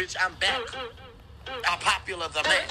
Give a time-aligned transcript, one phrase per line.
[0.00, 0.60] bitch, I'm back.
[1.68, 2.68] I'm popular the man.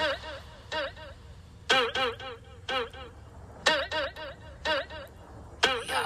[5.88, 6.06] Y'all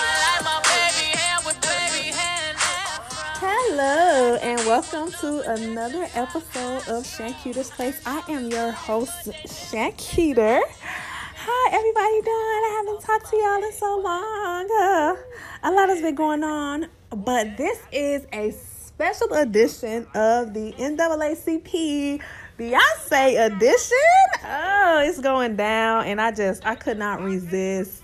[3.73, 8.01] Hello and welcome to another episode of Shanketer's Place.
[8.05, 10.59] I am your host, Shanketer.
[10.73, 12.35] Hi, everybody doing?
[12.35, 14.69] I haven't talked to y'all in so long.
[14.77, 15.15] Uh,
[15.63, 22.21] a lot has been going on, but this is a special edition of the NAACP
[22.59, 23.97] Beyonce edition.
[24.43, 28.03] Oh, it's going down, and I just I could not resist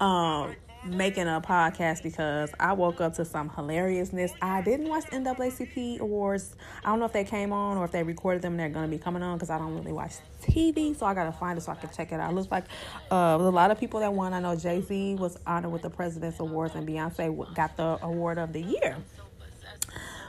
[0.00, 0.56] um
[0.90, 4.32] making a podcast because I woke up to some hilariousness.
[4.42, 6.56] I didn't watch the NAACP awards.
[6.84, 8.56] I don't know if they came on or if they recorded them.
[8.56, 11.58] They're gonna be coming on because I don't really watch TV, so I gotta find
[11.58, 12.30] it so I can check it out.
[12.30, 12.64] It looks like
[13.10, 14.32] uh, a lot of people that won.
[14.32, 18.38] I know Jay Z was honored with the President's Awards, and Beyonce got the award
[18.38, 18.96] of the year.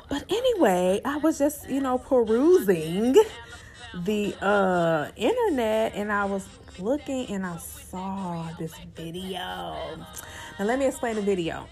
[0.10, 3.16] But anyway, I was just you know perusing
[3.94, 6.48] the uh internet and I was
[6.80, 10.06] looking and I saw this video.
[10.60, 11.66] Now let me explain the video.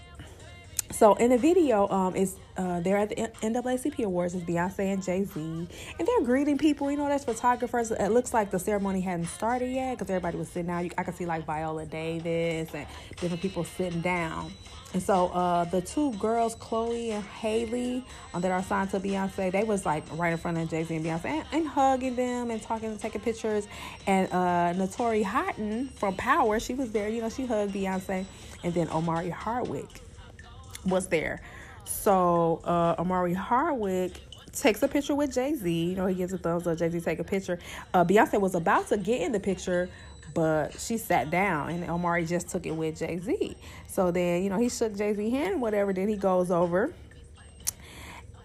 [0.90, 4.34] So in the video, um, is uh, they're at the NAACP Awards.
[4.34, 5.68] It's Beyonce and Jay Z, and
[6.08, 6.90] they're greeting people.
[6.90, 7.90] You know, there's photographers.
[7.90, 10.86] It looks like the ceremony hadn't started yet because everybody was sitting down.
[10.86, 12.86] You, I can see like Viola Davis and
[13.16, 14.50] different people sitting down.
[14.94, 18.02] And so uh, the two girls, Chloe and Halle,
[18.32, 20.96] um, that are signed to Beyonce, they was like right in front of Jay Z
[20.96, 23.68] and Beyonce and, and, hugging them and talking and taking pictures.
[24.06, 27.10] And uh, Naturi Naughton from Power, she was there.
[27.10, 28.24] You know, she hugged Beyonce.
[28.64, 30.02] And then Omari Hardwick
[30.84, 31.40] was there.
[31.84, 34.20] So uh, Omari Hardwick
[34.52, 35.70] takes a picture with Jay Z.
[35.70, 36.78] You know, he gives a thumbs up.
[36.78, 37.58] Jay Z take a picture.
[37.94, 39.88] Uh, Beyonce was about to get in the picture,
[40.34, 43.56] but she sat down, and Omari just took it with Jay Z.
[43.86, 45.92] So then, you know, he shook Jay Z hand, whatever.
[45.92, 46.92] Then he goes over,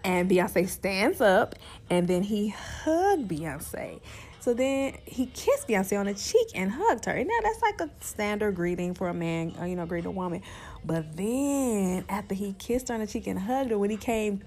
[0.04, 1.56] and Beyonce stands up,
[1.90, 4.00] and then he hugged Beyonce.
[4.44, 7.12] So then he kissed Beyonce on the cheek and hugged her.
[7.12, 10.10] And now that's like a standard greeting for a man, uh, you know, greet a
[10.10, 10.42] woman.
[10.84, 14.44] But then after he kissed her on the cheek and hugged her, when he came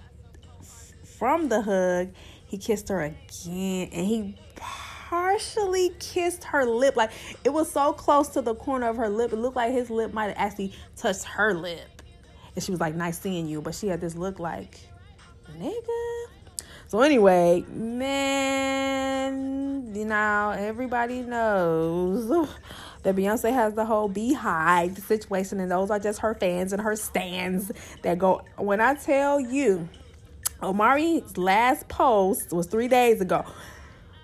[1.18, 2.10] from the hug,
[2.46, 6.96] he kissed her again and he partially kissed her lip.
[6.96, 7.10] Like
[7.44, 9.34] it was so close to the corner of her lip.
[9.34, 12.04] It looked like his lip might have actually touched her lip.
[12.54, 13.64] And she was like, nice seeing you.
[13.64, 14.80] But she had this look like,
[15.58, 16.37] nigga.
[16.88, 19.34] So anyway, man,
[19.94, 22.30] you know, everybody knows
[23.04, 26.96] that Beyonce has the whole beehive situation, and those are just her fans and her
[26.96, 28.42] stands that go.
[28.56, 29.90] When I tell you,
[30.64, 33.44] Omari's last post was three days ago.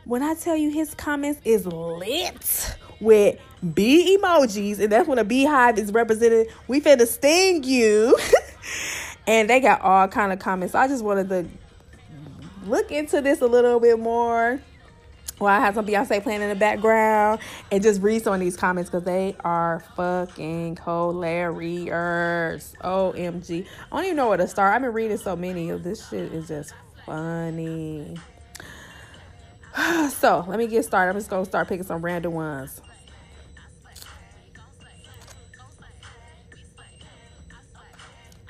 [0.06, 3.38] When I tell you his comments is lit with
[3.74, 6.48] bee emojis, and that's when a beehive is represented.
[6.70, 8.18] We finna sting you.
[9.28, 10.76] and they got all kind of comments.
[10.76, 11.46] I just wanted to
[12.68, 14.60] look into this a little bit more
[15.38, 17.40] while I have some Beyonce playing in the background
[17.72, 22.76] and just read some of these comments because they are fucking hilarious.
[22.84, 23.66] OMG.
[23.92, 24.74] I don't even know where to start.
[24.74, 26.74] I've been reading so many this shit is just
[27.06, 28.18] funny.
[30.10, 31.10] So let me get started.
[31.12, 32.80] I'm just gonna start picking some random ones.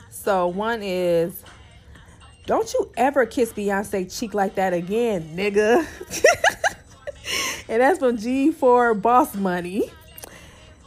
[0.10, 1.44] So one is
[2.46, 5.86] don't you ever kiss Beyonce cheek like that again, nigga.
[7.70, 9.90] and that's from G4 Boss Money.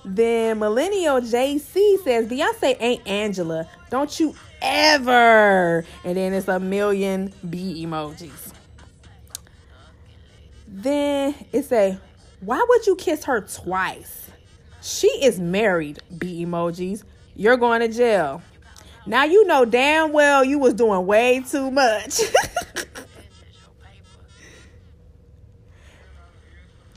[0.05, 3.69] Then Millennial JC says Beyonce ain't Angela.
[3.91, 5.85] Don't you ever.
[6.05, 8.53] And then it's a million B emojis.
[10.69, 11.99] Then it's a
[12.41, 14.31] why would you kiss her twice?
[14.83, 17.03] She is married, B emojis.
[17.35, 18.43] You're going to jail.
[19.07, 22.21] Now you know damn well you was doing way too much.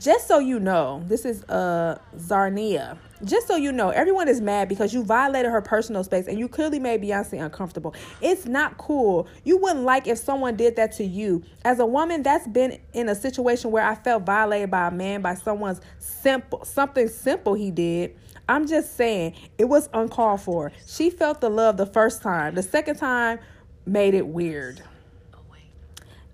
[0.00, 2.96] Just so you know, this is uh Zarnia.
[3.22, 6.48] Just so you know, everyone is mad because you violated her personal space and you
[6.48, 7.94] clearly made Beyonce uncomfortable.
[8.22, 9.28] It's not cool.
[9.44, 11.42] You wouldn't like if someone did that to you.
[11.66, 15.20] As a woman that's been in a situation where I felt violated by a man
[15.20, 18.16] by someone's simple something simple he did.
[18.50, 20.72] I'm just saying it was uncalled for.
[20.84, 22.56] She felt the love the first time.
[22.56, 23.38] The second time
[23.86, 24.82] made it weird.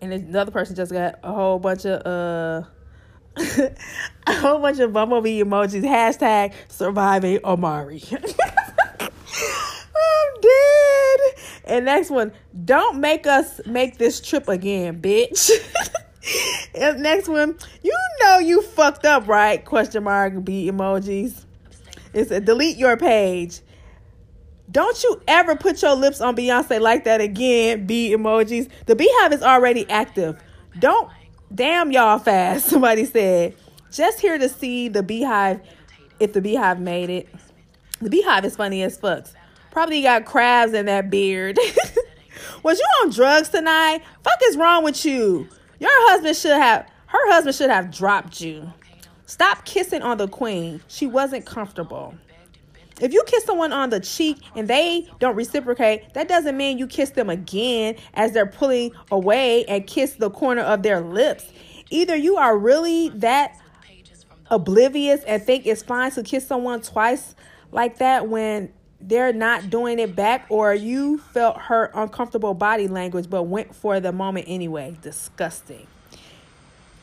[0.00, 2.62] And another person just got a whole bunch of uh
[4.26, 5.82] a whole bunch of bumblebee emojis.
[5.82, 8.02] Hashtag surviving Omari.
[8.10, 9.10] I'm
[10.40, 11.20] dead.
[11.64, 12.32] And next one,
[12.64, 15.50] don't make us make this trip again, bitch.
[16.74, 19.62] and next one, you know you fucked up, right?
[19.62, 21.45] Question mark, B emojis.
[22.16, 23.60] It said, delete your page.
[24.70, 28.70] Don't you ever put your lips on Beyonce like that again, B emojis.
[28.86, 30.42] The beehive is already active.
[30.78, 31.10] Don't
[31.54, 33.54] damn y'all fast, somebody said.
[33.92, 35.60] Just here to see the beehive
[36.18, 37.28] if the beehive made it.
[38.00, 39.34] The beehive is funny as fucks.
[39.70, 41.58] Probably got crabs in that beard.
[42.62, 44.00] Was you on drugs tonight?
[44.24, 45.48] Fuck is wrong with you?
[45.78, 48.72] Your husband should have her husband should have dropped you.
[49.26, 50.80] Stop kissing on the queen.
[50.88, 52.14] She wasn't comfortable.
[53.00, 56.86] If you kiss someone on the cheek and they don't reciprocate, that doesn't mean you
[56.86, 61.44] kiss them again as they're pulling away and kiss the corner of their lips.
[61.90, 63.60] Either you are really that
[64.50, 67.34] oblivious and think it's fine to kiss someone twice
[67.72, 73.28] like that when they're not doing it back, or you felt her uncomfortable body language
[73.28, 74.96] but went for the moment anyway.
[75.02, 75.86] Disgusting.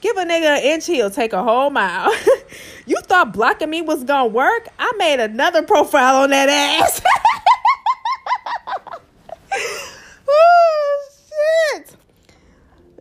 [0.03, 2.13] Give a nigga an inch, he'll take a whole mile.
[2.85, 4.67] you thought blocking me was gonna work?
[4.77, 7.01] I made another profile on that ass.
[10.27, 11.09] oh
[11.77, 11.95] shit.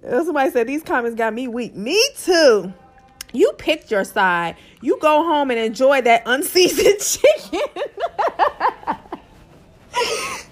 [0.00, 1.74] Somebody said these comments got me weak.
[1.74, 2.72] Me too.
[3.32, 4.54] You picked your side.
[4.80, 7.00] You go home and enjoy that unseasoned
[7.50, 7.82] chicken.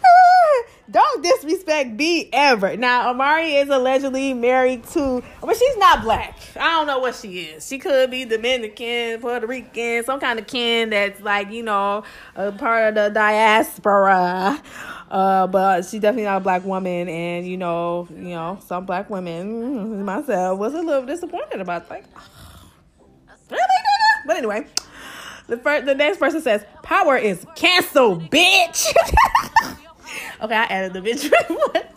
[0.02, 2.76] Ah, Don't disrespect B ever.
[2.76, 6.36] Now, Omari is allegedly married to, but she's not black.
[6.56, 7.66] I don't know what she is.
[7.66, 12.02] She could be Dominican, Puerto Rican, some kind of kin that's like, you know,
[12.34, 14.60] a part of the diaspora.
[15.10, 17.08] Uh, but she's definitely not a black woman.
[17.08, 22.04] And, you know, you know, some black women, myself, was a little disappointed about like?
[24.26, 24.66] But anyway,
[25.46, 28.92] the first, the next person says, "Power is canceled, bitch."
[30.42, 31.30] okay, I added the bitch,
[31.72, 31.92] but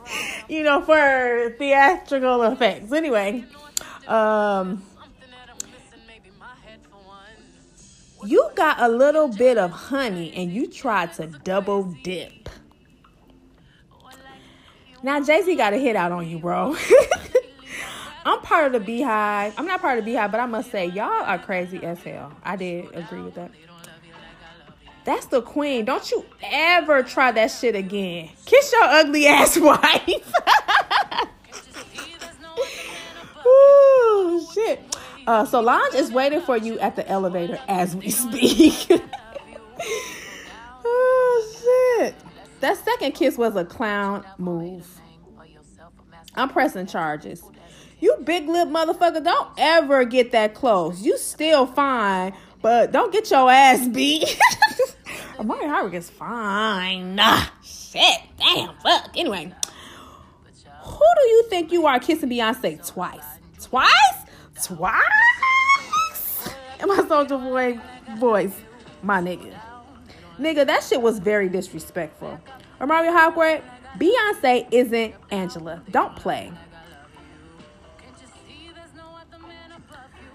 [0.48, 2.92] you know, for theatrical effects.
[2.92, 3.46] Anyway,
[4.08, 4.84] um,
[8.26, 12.50] you got a little bit of honey and you tried to double dip.
[15.02, 16.76] Now Jay Z got a hit out on you, bro.
[18.26, 19.54] I'm part of the beehive.
[19.58, 22.32] I'm not part of the beehive, but I must say, y'all are crazy as hell.
[22.42, 23.52] I did agree with that.
[25.06, 25.86] That's the queen.
[25.86, 28.30] Don't you ever try that shit again.
[28.46, 30.34] Kiss your ugly ass wife.
[33.46, 34.80] Ooh, shit.
[35.28, 38.88] Uh, Solange is waiting for you at the elevator as we speak.
[40.86, 42.16] oh, shit.
[42.62, 44.88] That second kiss was a clown move.
[46.36, 47.44] I'm pressing charges.
[48.00, 51.02] You big lip motherfucker, don't ever get that close.
[51.02, 54.38] You still fine, but don't get your ass beat.
[55.40, 57.16] Omari Hardwick is fine.
[57.16, 59.10] Nah, shit, damn, fuck.
[59.16, 59.52] Anyway,
[60.82, 63.24] who do you think you are kissing Beyonce twice?
[63.62, 63.92] Twice?
[64.64, 65.02] Twice?
[66.80, 67.80] And my soldier boy
[68.18, 68.56] voice,
[69.02, 69.54] my nigga.
[70.38, 72.40] Nigga, that shit was very disrespectful.
[72.82, 73.64] Omari Hardwick,
[73.98, 75.82] Beyonce isn't Angela.
[75.92, 76.52] Don't play.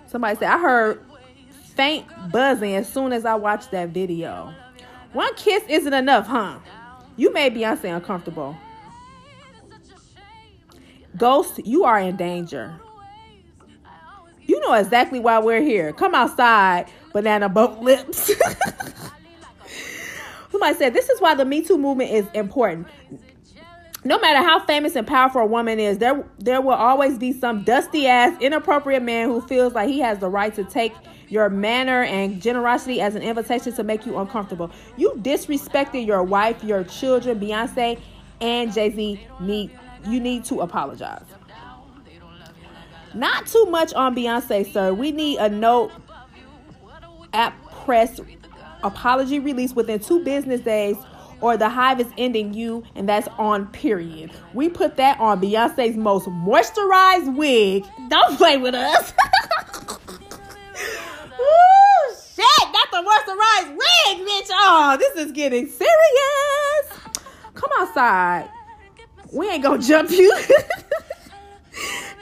[0.06, 1.05] Somebody said, I heard
[1.75, 4.55] faint buzzing as soon as I watched that video.
[5.12, 6.59] One kiss isn't enough, huh?
[7.17, 8.57] You made Beyonce uncomfortable.
[11.17, 12.79] Ghost, you are in danger.
[14.43, 15.93] You know exactly why we're here.
[15.93, 18.31] Come outside, banana boat lips.
[20.50, 22.87] Somebody said, This is why the Me Too movement is important
[24.05, 27.62] no matter how famous and powerful a woman is, there there will always be some
[27.62, 30.95] dusty ass, inappropriate man who feels like he has the right to take
[31.28, 34.70] your manner and generosity as an invitation to make you uncomfortable.
[34.97, 38.00] You disrespected your wife, your children, Beyonce,
[38.40, 39.26] and Jay Z.
[39.40, 39.70] Need
[40.06, 41.25] you need to apologize.
[43.14, 44.92] Not too much on Beyonce, sir.
[44.92, 45.92] We need a note
[47.32, 47.52] at
[47.85, 48.20] press
[48.82, 50.97] apology release within two business days
[51.40, 54.32] or the hive is ending you, and that's on period.
[54.54, 57.85] We put that on Beyonce's most moisturized wig.
[58.08, 59.12] Don't play with us.
[61.40, 64.49] Ooh, shit, that's the moisturized wig, bitch.
[64.50, 67.00] Oh, this is getting serious.
[67.54, 68.50] Come outside.
[69.33, 70.30] We ain't gonna jump you.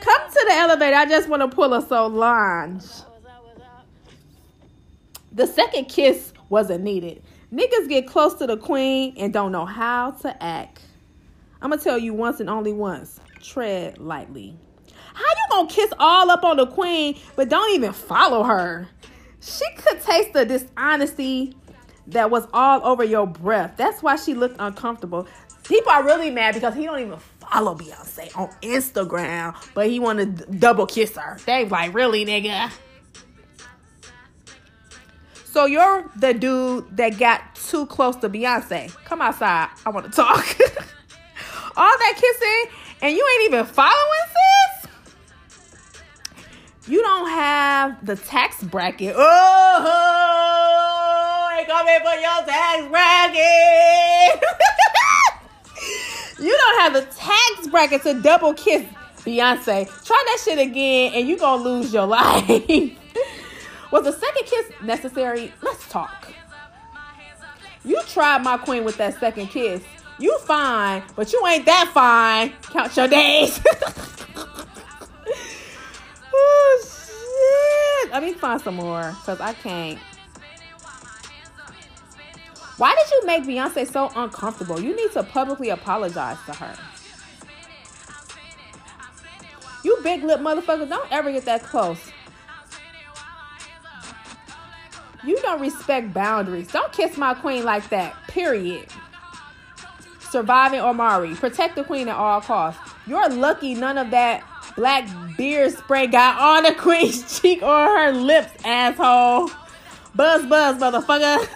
[0.01, 0.97] Come to the elevator.
[0.97, 2.85] I just want to pull a Solange.
[5.33, 7.23] The second kiss wasn't needed.
[7.53, 10.83] Niggas get close to the queen and don't know how to act.
[11.61, 14.57] I'm gonna tell you once and only once tread lightly.
[15.15, 18.89] How you gonna kiss all up on the queen, but don't even follow her?
[19.41, 21.57] She could taste the dishonesty
[22.09, 23.75] that was all over your breath.
[23.77, 25.27] That's why she looked uncomfortable.
[25.65, 30.19] People are really mad because he don't even follow Beyonce on Instagram, but he want
[30.19, 31.39] to double kiss her.
[31.45, 32.71] They like, really, nigga?
[35.45, 38.95] So you're the dude that got too close to Beyonce.
[39.05, 39.71] Come outside.
[39.85, 40.45] I want to talk.
[41.77, 44.26] All that kissing, and you ain't even following.
[46.89, 49.15] You don't have the tax bracket.
[49.17, 49.87] Oh,
[51.57, 54.41] they coming for your tax bracket.
[56.47, 58.85] you don't have the tax bracket to double kiss
[59.25, 59.87] Beyonce.
[60.05, 62.49] Try that shit again, and you gonna lose your life.
[63.91, 65.53] Was the second kiss necessary?
[65.63, 66.29] Let's talk.
[67.85, 69.83] You tried my queen with that second kiss.
[70.21, 72.53] You fine, but you ain't that fine.
[72.63, 73.61] Count your days.
[76.37, 78.13] oh shit.
[78.13, 79.99] Let me find some more, cause I can't.
[82.77, 84.79] Why did you make Beyonce so uncomfortable?
[84.81, 86.77] You need to publicly apologize to her.
[89.83, 92.11] You big lip motherfucker, don't ever get that close.
[95.25, 96.69] You don't respect boundaries.
[96.69, 98.15] Don't kiss my queen like that.
[98.29, 98.87] Period.
[100.31, 101.35] Surviving Omari.
[101.35, 102.81] Protect the queen at all costs.
[103.07, 104.45] You're lucky none of that
[104.77, 109.51] black beard spray got on the queen's cheek or her lips, asshole.
[110.15, 111.49] Buzz, buzz, motherfucker.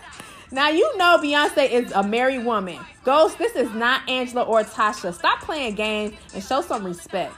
[0.50, 2.78] Now you know Beyonce is a married woman.
[3.04, 5.14] Ghost, this is not Angela or Tasha.
[5.14, 7.32] Stop playing games and show some respect.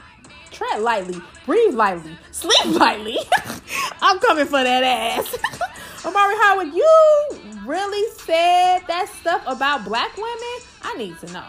[0.51, 3.17] Tread lightly, breathe lightly, sleep lightly.
[4.01, 5.37] I'm coming for that ass.
[6.05, 10.67] Omari Howard, you really said that stuff about black women?
[10.81, 11.45] I need to know.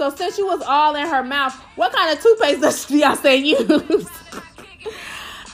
[0.00, 4.08] So since you was all in her mouth, what kind of toothpaste does Beyonce use?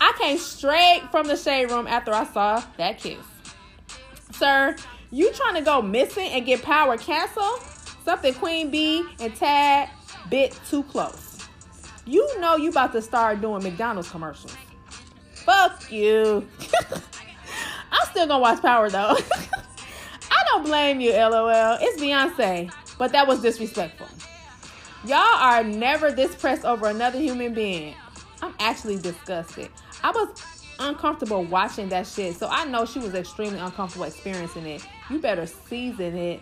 [0.01, 3.19] I came straight from the shade room after I saw that kiss.
[4.31, 4.77] Sir,
[5.11, 7.61] you trying to go missing and get power canceled?
[8.05, 9.91] Something Queen Bee and Tad
[10.31, 11.45] bit too close.
[12.05, 14.57] You know you about to start doing McDonald's commercials.
[15.35, 16.47] Fuck you.
[17.91, 19.17] I'm still gonna watch Power though.
[20.31, 21.79] I don't blame you, lol.
[21.81, 24.07] It's Beyonce, but that was disrespectful.
[25.07, 27.95] Y'all are never this pressed over another human being.
[28.43, 29.69] I'm actually disgusted.
[30.03, 30.43] I was
[30.81, 34.85] uncomfortable watching that shit, so I know she was extremely uncomfortable experiencing it.
[35.09, 36.41] You better season it.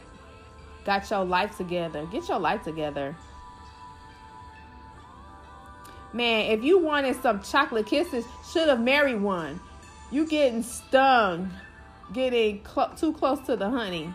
[0.87, 2.06] Got your life together.
[2.06, 3.14] Get your life together.
[6.14, 9.61] Man, if you wanted some chocolate kisses, should have married one.
[10.11, 11.50] You getting stung,
[12.12, 14.14] getting cl- too close to the honey.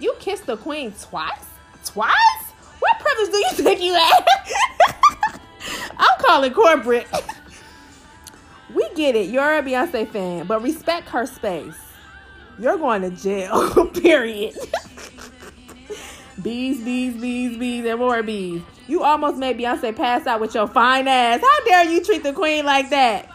[0.00, 1.46] You kissed the queen twice?
[1.84, 2.53] Twice?
[2.94, 4.26] What privilege do you think you had?
[5.98, 7.08] I'm calling corporate.
[8.74, 9.30] we get it.
[9.30, 11.76] You're a Beyonce fan, but respect her space.
[12.58, 14.54] You're going to jail, period.
[16.42, 18.62] bees, bees, bees, bees, and more bees.
[18.86, 21.40] You almost made Beyonce pass out with your fine ass.
[21.40, 23.26] How dare you treat the queen like that?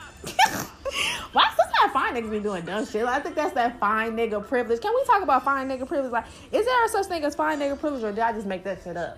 [1.33, 3.05] Why some that fine niggas be doing dumb shit?
[3.05, 4.79] I think that's that fine nigga privilege.
[4.79, 6.11] Can we talk about fine nigga privilege?
[6.13, 8.81] Like, is there such thing as fine nigga privilege, or did I just make that
[8.83, 9.17] shit up?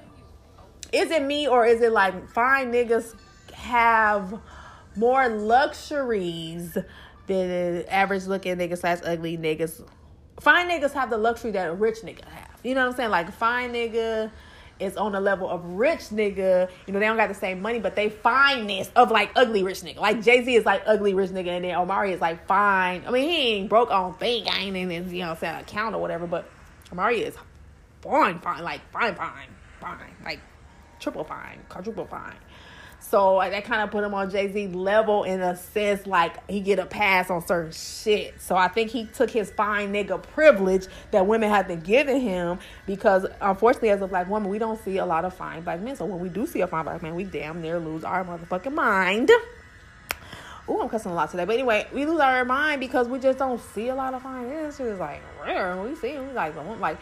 [0.92, 3.16] Is it me, or is it like fine niggas
[3.54, 4.40] have
[4.96, 6.78] more luxuries
[7.28, 9.84] than average looking niggas slash ugly niggas?
[10.40, 12.60] Fine niggas have the luxury that a rich nigga have.
[12.64, 13.10] You know what I'm saying?
[13.10, 14.32] Like fine nigga
[14.82, 16.70] is on the level of rich nigga.
[16.88, 19.82] You know, they don't got the same money, but they fineness of like ugly rich
[19.82, 19.98] nigga.
[19.98, 23.04] Like Jay Z is like ugly rich nigga, and then Omari is like fine.
[23.08, 24.48] I mean, he ain't broke on thing.
[24.50, 26.50] I ain't in his, you know, saying account or whatever, but
[26.92, 27.36] Omari is
[28.02, 29.48] fine, fine, like fine, fine,
[29.80, 30.40] fine, like
[31.02, 32.38] triple fine, quadruple fine.
[33.02, 36.62] So that kind of put him on Jay Z level in a sense, like he
[36.62, 38.40] get a pass on certain shit.
[38.40, 42.60] So I think he took his fine nigga privilege that women have been giving him
[42.86, 45.96] because unfortunately, as a black woman, we don't see a lot of fine black men.
[45.96, 48.74] So when we do see a fine black man, we damn near lose our motherfucking
[48.74, 49.30] mind.
[50.70, 51.44] Ooh, I'm cussing a lot today.
[51.44, 54.48] But anyway, we lose our mind because we just don't see a lot of fine.
[54.48, 55.76] This is like rare.
[55.82, 56.98] We see, we like, like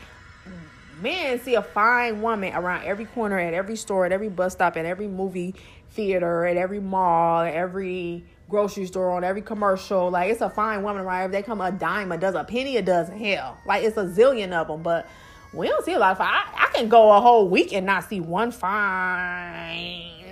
[1.02, 4.78] men see a fine woman around every corner, at every store, at every bus stop,
[4.78, 5.56] at every movie
[5.92, 10.10] theater, at every mall, at every grocery store, on every commercial.
[10.10, 11.26] Like it's a fine woman around.
[11.26, 13.18] If they come a dime, a dozen, a penny, a dozen.
[13.18, 14.84] Hell, like it's a zillion of them.
[14.84, 15.08] But
[15.54, 16.22] we don't see a lot of.
[16.22, 20.30] I, I can go a whole week and not see one fine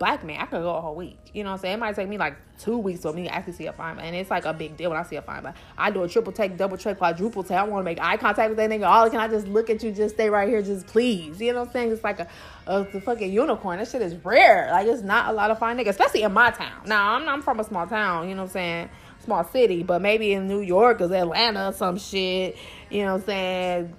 [0.00, 1.18] black man, I could go a whole week.
[1.34, 1.74] You know what I'm saying?
[1.74, 3.98] It might take me like two weeks for me to actually see a fine.
[4.00, 5.54] And it's like a big deal when I see a fine man.
[5.76, 7.58] I do a triple take, double take, quadruple take.
[7.58, 8.88] I want to make eye contact with that nigga.
[8.88, 11.38] All can I just look at you, just stay right here, just please.
[11.40, 11.92] You know what I'm saying?
[11.92, 12.28] It's like a,
[12.66, 13.78] a the fucking unicorn.
[13.78, 14.70] That shit is rare.
[14.72, 16.80] Like it's not a lot of fine niggas, especially in my town.
[16.86, 18.28] Now I'm, I'm from a small town.
[18.28, 18.90] You know what I'm saying?
[19.22, 22.56] Small city, but maybe in New York or Atlanta or some shit.
[22.88, 23.96] You know what I'm saying?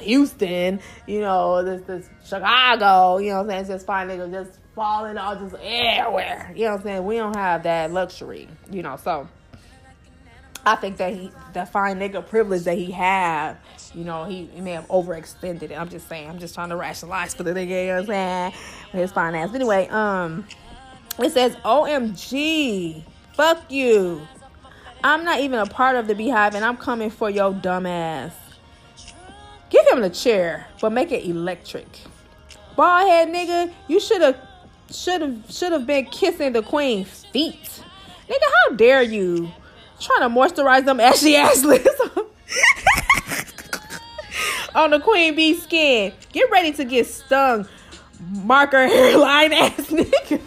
[0.00, 3.60] Houston, you know, this this Chicago, you know what I'm saying?
[3.60, 6.52] It's just fine niggas just falling all just everywhere.
[6.54, 7.04] You know what I'm saying?
[7.04, 9.28] We don't have that luxury, you know, so
[10.66, 13.58] I think that he the fine nigga privilege that he have,
[13.94, 15.72] you know, he, he may have overextended it.
[15.72, 18.06] I'm just saying, I'm just trying to rationalize for the nigga, you know what I'm
[18.06, 18.52] saying?
[18.92, 19.54] His fine ass.
[19.54, 20.46] Anyway, um
[21.18, 23.04] it says OMG,
[23.34, 24.26] fuck you.
[25.04, 28.34] I'm not even a part of the beehive and I'm coming for your dumb ass.
[29.68, 31.86] Give him the chair, but make it electric.
[32.74, 34.40] Bald head nigga, you should have
[34.94, 37.82] should have should have been kissing the queen's feet.
[38.28, 39.50] Nigga, how dare you?
[40.00, 41.90] Trying to moisturize them ashy ass lips
[44.74, 46.12] on the queen bee skin.
[46.32, 47.66] Get ready to get stung.
[48.20, 50.40] Marker hairline ass nigga.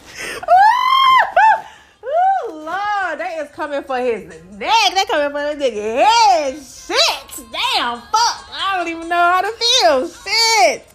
[2.03, 4.71] Ooh, Lord, they is coming for his neck.
[4.93, 6.55] They coming for the nigga head.
[6.55, 7.45] Shit.
[7.51, 8.49] Damn, fuck.
[8.51, 10.09] I don't even know how to feel.
[10.09, 10.87] Shit.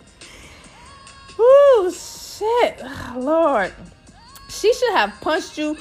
[1.39, 1.91] Ooh,
[2.43, 2.83] shit.
[3.17, 3.73] Lord.
[4.49, 5.77] She should have punched you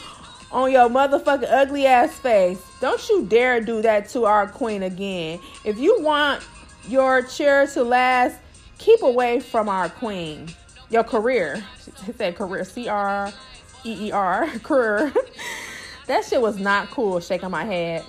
[0.52, 2.62] on your motherfucking ugly ass face.
[2.80, 5.40] Don't you dare do that to our queen again.
[5.66, 6.44] If you want
[6.88, 8.38] your chair to last,
[8.78, 10.48] keep away from our queen.
[10.90, 11.64] Your career.
[11.84, 12.64] She said career.
[12.64, 13.32] C R
[13.86, 14.48] E E R.
[14.64, 15.14] Career.
[16.08, 18.04] that shit was not cool, shaking my head.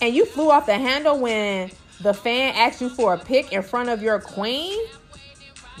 [0.00, 3.62] And you flew off the handle when the fan asked you for a pic in
[3.62, 4.78] front of your queen,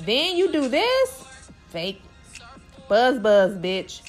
[0.00, 1.24] then you do this?
[1.68, 2.02] Fake.
[2.88, 4.02] Buzz, buzz, bitch.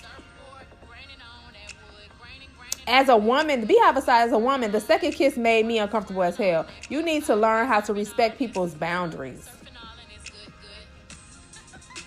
[2.88, 6.36] As a woman, be beside as a woman, the second kiss made me uncomfortable as
[6.36, 6.65] hell.
[6.89, 9.48] You need to learn how to respect people's boundaries.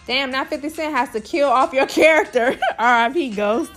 [0.06, 2.58] Damn, now 50 Cent has to kill off your character.
[2.78, 3.72] RIP Ghost.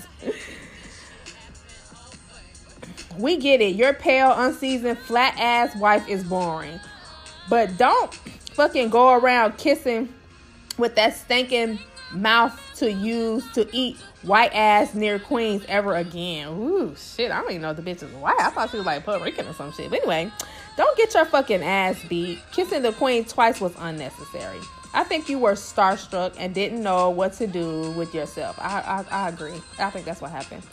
[3.18, 3.76] We get it.
[3.76, 6.80] Your pale, unseasoned, flat ass wife is boring.
[7.50, 10.14] But don't fucking go around kissing
[10.78, 11.80] with that stinking
[12.12, 16.48] mouth to use to eat white ass near queens ever again.
[16.50, 17.32] Ooh, shit.
[17.32, 18.40] I don't even know if the bitch is white.
[18.40, 19.90] I thought she was like Puerto Rican or some shit.
[19.90, 20.32] But anyway,
[20.76, 22.40] don't get your fucking ass beat.
[22.52, 24.60] Kissing the queen twice was unnecessary.
[24.94, 28.58] I think you were starstruck and didn't know what to do with yourself.
[28.60, 29.62] I, I, I agree.
[29.80, 30.64] I think that's what happened.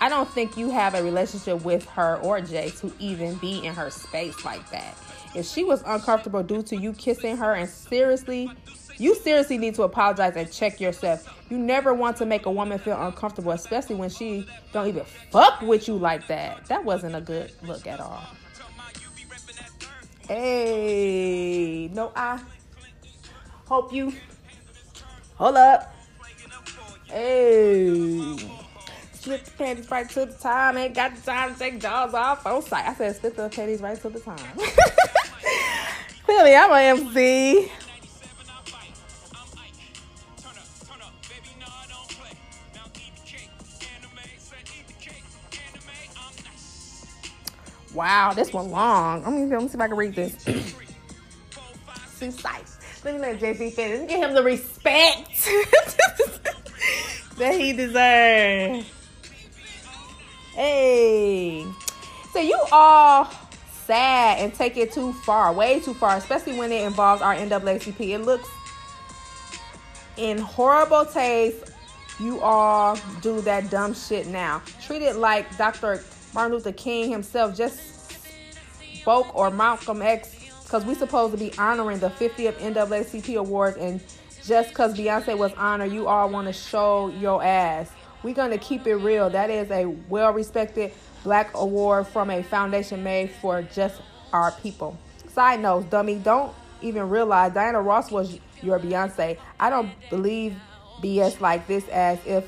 [0.00, 3.74] I don't think you have a relationship with her or Jay to even be in
[3.74, 4.96] her space like that.
[5.34, 8.50] If she was uncomfortable due to you kissing her and seriously,
[8.96, 11.28] you seriously need to apologize and check yourself.
[11.50, 15.60] You never want to make a woman feel uncomfortable, especially when she don't even fuck
[15.60, 16.66] with you like that.
[16.66, 18.24] That wasn't a good look at all.
[20.26, 22.40] Hey, no, I
[23.66, 24.12] hope you.
[25.36, 25.94] Hold up.
[27.06, 28.59] Hey.
[29.20, 30.78] Slip the panties right to the time.
[30.78, 32.88] Ain't got the time to take jaws off oh, on sight.
[32.88, 34.38] I said slip the panties right to the time.
[36.24, 37.70] Clearly, I'm an MC.
[47.92, 49.22] Wow, this one long.
[49.22, 50.46] Let me, let me see if I can read this.
[53.02, 54.10] Let me let JC finish.
[54.10, 55.30] Give him the respect
[57.38, 58.84] that he deserves.
[60.60, 61.64] Hey.
[62.34, 63.32] So you all
[63.86, 68.10] sad and take it too far, way too far, especially when it involves our NAACP.
[68.10, 68.46] It looks
[70.18, 71.72] in horrible taste.
[72.18, 74.60] You all do that dumb shit now.
[74.82, 76.04] Treat it like Dr.
[76.34, 78.12] Martin Luther King himself just
[79.00, 83.98] spoke or Malcolm X because we supposed to be honoring the 50th NAACP awards and
[84.44, 87.90] just because Beyonce was honored, you all want to show your ass.
[88.22, 89.30] We're going to keep it real.
[89.30, 90.92] That is a well respected
[91.24, 94.00] black award from a foundation made for just
[94.32, 94.98] our people.
[95.28, 96.52] Side note, dummy, don't
[96.82, 99.38] even realize Diana Ross was your Beyonce.
[99.58, 100.56] I don't believe
[101.02, 102.44] BS like this as if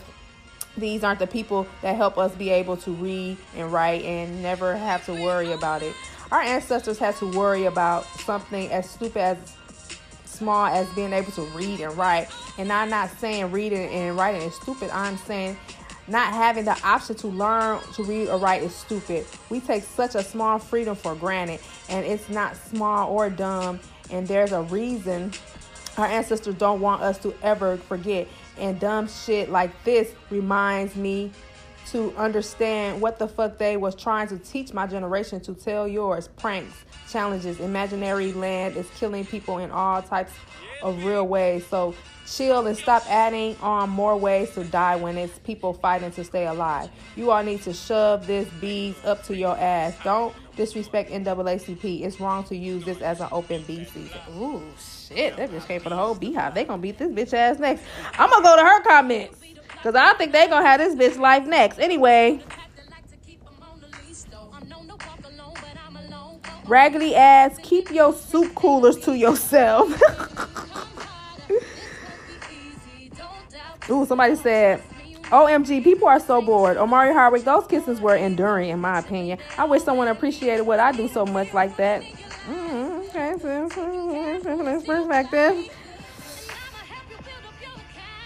[0.77, 4.77] these aren't the people that help us be able to read and write and never
[4.77, 5.95] have to worry about it.
[6.31, 9.39] Our ancestors had to worry about something as stupid as
[10.33, 12.29] small as being able to read and write.
[12.59, 14.91] And I'm not saying reading and writing is stupid.
[14.91, 15.57] I'm saying
[16.09, 19.25] Not having the option to learn to read or write is stupid.
[19.51, 23.79] We take such a small freedom for granted, and it's not small or dumb.
[24.11, 25.33] And there's a reason
[25.97, 28.27] our ancestors don't want us to ever forget.
[28.59, 31.31] And dumb shit like this reminds me
[31.93, 36.29] to understand what the fuck they was trying to teach my generation to tell yours.
[36.29, 40.33] Pranks, challenges, imaginary land is killing people in all types
[40.83, 41.67] of real ways.
[41.67, 41.95] So
[42.27, 46.47] chill and stop adding on more ways to die when it's people fighting to stay
[46.47, 46.89] alive.
[47.17, 49.97] You all need to shove this bees up to your ass.
[50.03, 52.03] Don't disrespect NAACP.
[52.03, 54.19] It's wrong to use this as an open bee season.
[54.39, 54.63] Ooh,
[55.09, 55.37] shit.
[55.37, 56.55] That bitch came for the whole beehive.
[56.55, 57.85] They gonna beat this bitch ass next.
[58.15, 59.42] I'm gonna go to her comments.
[59.83, 61.79] Cause I think they gonna have this bitch life next.
[61.79, 62.41] Anyway.
[66.67, 70.01] Raggedy ass, keep your soup coolers to yourself.
[73.91, 74.81] Ooh, somebody said,
[75.25, 76.77] OMG, people are so bored.
[76.77, 79.39] Omari Hardwick, those kisses were enduring, in my opinion.
[79.59, 82.03] I wish someone appreciated what I do so much like that.
[82.47, 85.69] Mm, okay, so, perspective.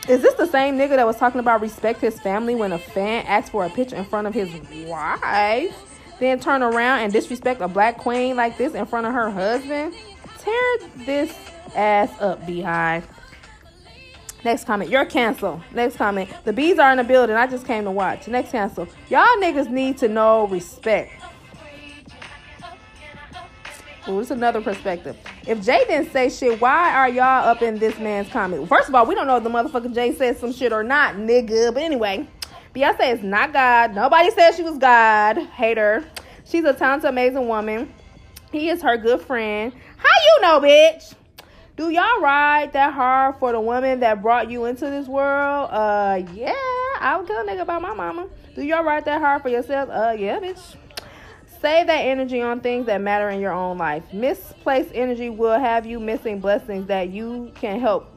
[0.09, 3.27] Is this the same nigga that was talking about respect his family when a fan
[3.27, 4.49] asked for a picture in front of his
[4.87, 5.75] wife?
[6.21, 9.95] Then turn around and disrespect a black queen like this in front of her husband?
[10.38, 11.37] Tear this
[11.75, 13.07] ass up, Beehive.
[14.45, 15.61] Next comment, you're canceled.
[15.73, 17.35] Next comment, the bees are in the building.
[17.35, 18.29] I just came to watch.
[18.29, 18.87] Next cancel.
[19.11, 21.15] Y'all niggas need to know respect.
[24.09, 25.16] Ooh, it's another perspective.
[25.47, 28.69] If Jay didn't say shit, why are y'all up in this man's comment?
[28.69, 31.16] First of all, we don't know if the motherfucker Jay said some shit or not,
[31.16, 31.75] nigga.
[31.75, 32.29] But anyway,
[32.75, 33.95] Beyonce is not God.
[33.95, 35.38] Nobody said she was God.
[35.38, 36.05] Hater.
[36.45, 37.92] She's a talented, amazing woman.
[38.53, 39.73] He is her good friend.
[39.97, 41.14] How you know, bitch?
[41.77, 45.69] Do y'all ride that hard for the woman that brought you into this world?
[45.71, 46.55] Uh, yeah.
[47.01, 48.29] I would tell a nigga about my mama.
[48.55, 49.90] Do y'all ride that hard for yourself?
[49.90, 50.77] Uh, yeah, bitch.
[51.61, 54.03] Save that energy on things that matter in your own life.
[54.12, 58.12] Misplaced energy will have you missing blessings that you can help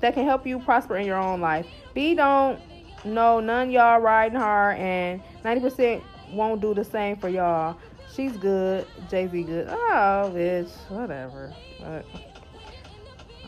[0.00, 1.66] that can help you prosper in your own life.
[1.94, 2.60] B don't
[3.04, 7.78] know none y'all riding hard and 90% won't do the same for y'all.
[8.14, 8.86] She's good.
[9.08, 9.68] Jay-Z good.
[9.68, 10.70] Oh, bitch.
[10.88, 11.54] Whatever.
[11.80, 12.04] But,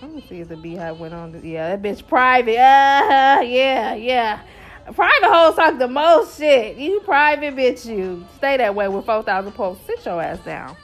[0.03, 1.41] let me see if the beehive went on.
[1.45, 2.59] Yeah, that bitch private.
[2.59, 4.41] Uh, yeah, yeah.
[4.95, 6.77] Private hoes talk the most shit.
[6.77, 9.85] You private bitch, you stay that way with four thousand posts.
[9.87, 10.77] Sit your ass down.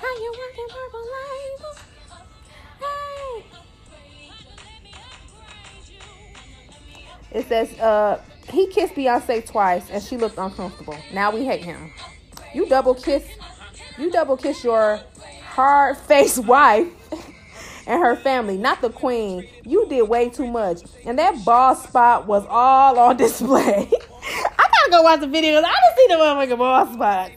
[0.00, 1.04] How you working purple?
[2.80, 3.44] Hey.
[7.38, 8.20] It says, uh,
[8.50, 10.96] he kissed Beyonce twice and she looked uncomfortable.
[11.12, 11.92] Now we hate him.
[12.54, 13.28] You double kiss,
[13.98, 15.00] you double kiss your
[15.50, 16.88] hard faced wife
[17.88, 19.48] and her family, not the queen.
[19.64, 20.82] You did way too much.
[21.06, 23.88] And that ball spot was all on display.
[23.90, 25.64] I gotta go watch the videos.
[25.64, 27.30] I didn't see the motherfucking ball spot.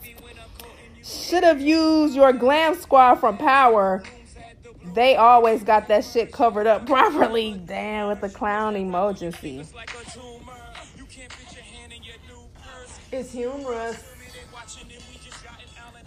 [1.03, 4.03] Should have used your glam squad from Power.
[4.93, 7.59] They always got that shit covered up properly.
[7.65, 9.65] Damn, with the clown emoji.
[13.13, 14.03] It's humorous.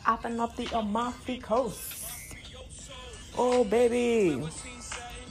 [0.07, 1.93] Open up the Amalfi Coast.
[3.37, 4.42] Oh, baby.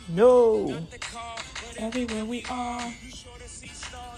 [0.09, 0.85] No.
[1.77, 2.93] Everywhere we are.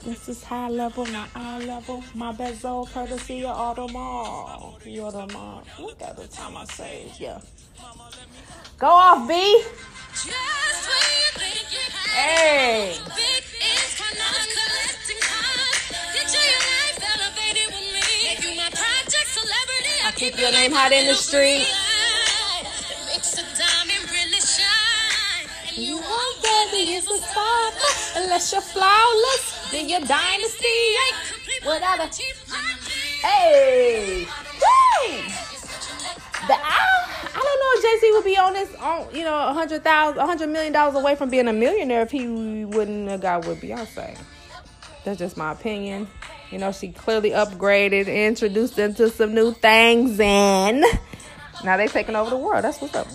[0.04, 2.04] This is high level, not eye level.
[2.14, 4.86] My bezel, courtesy of Audemars.
[4.86, 5.64] You're the mom.
[5.80, 7.42] Look at the time I say, yeah.
[8.78, 9.64] Go off, B.
[12.14, 12.96] Hey.
[20.06, 21.66] I keep your name hot in the street.
[25.78, 26.00] You
[26.42, 27.74] baby is the spark.
[28.16, 30.68] Unless you're flawless, then your dynasty
[31.06, 31.36] ain't
[31.66, 32.08] a.
[33.22, 34.26] Hey!
[34.26, 35.18] Woo!
[36.48, 36.78] The I,
[37.24, 39.84] I don't know if Jay Z would be on this on you know a hundred
[39.84, 43.46] thousand a hundred million dollars away from being a millionaire if he wouldn't have got
[43.46, 44.18] with Beyonce.
[45.04, 46.08] That's just my opinion.
[46.52, 50.86] You know, she clearly upgraded, introduced them to some new things, and
[51.66, 52.64] now they're taking over the world.
[52.64, 53.08] That's what's up.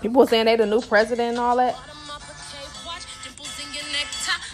[0.00, 1.76] People saying they the new president and all that.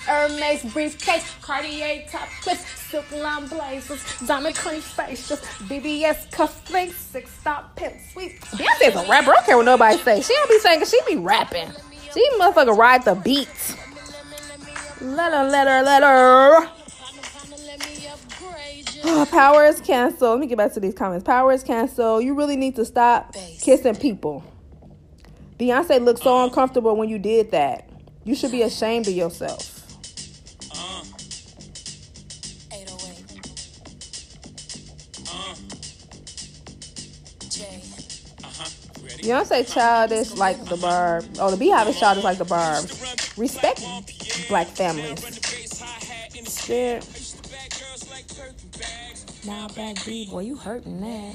[0.06, 7.74] Hermes briefcase, Cartier top clips, silk line blazers, diamond cream facials, VVS cufflinks, six stop
[7.74, 8.40] pimp sweet.
[8.40, 9.32] Beyonce's a rapper.
[9.32, 10.22] I don't care what nobody say.
[10.22, 11.68] She don't be saying, she be rapping.
[12.14, 13.76] She motherfucker ride the beat.
[15.00, 16.70] Let her, let her, let her.
[19.04, 20.30] Oh, power is canceled.
[20.30, 21.24] Let me get back to these comments.
[21.24, 22.24] Power is canceled.
[22.24, 24.44] You really need to stop kissing people.
[25.58, 27.88] Beyonce looked so uncomfortable when you did that.
[28.24, 29.75] You should be ashamed of yourself.
[39.26, 41.24] Beyonce childish like the barb.
[41.40, 42.84] Oh, the beehive is childish like the barb.
[43.36, 43.84] Respect
[44.46, 45.18] black families.
[46.48, 47.02] Shit.
[49.44, 51.34] Now back B, boy, you hurting that.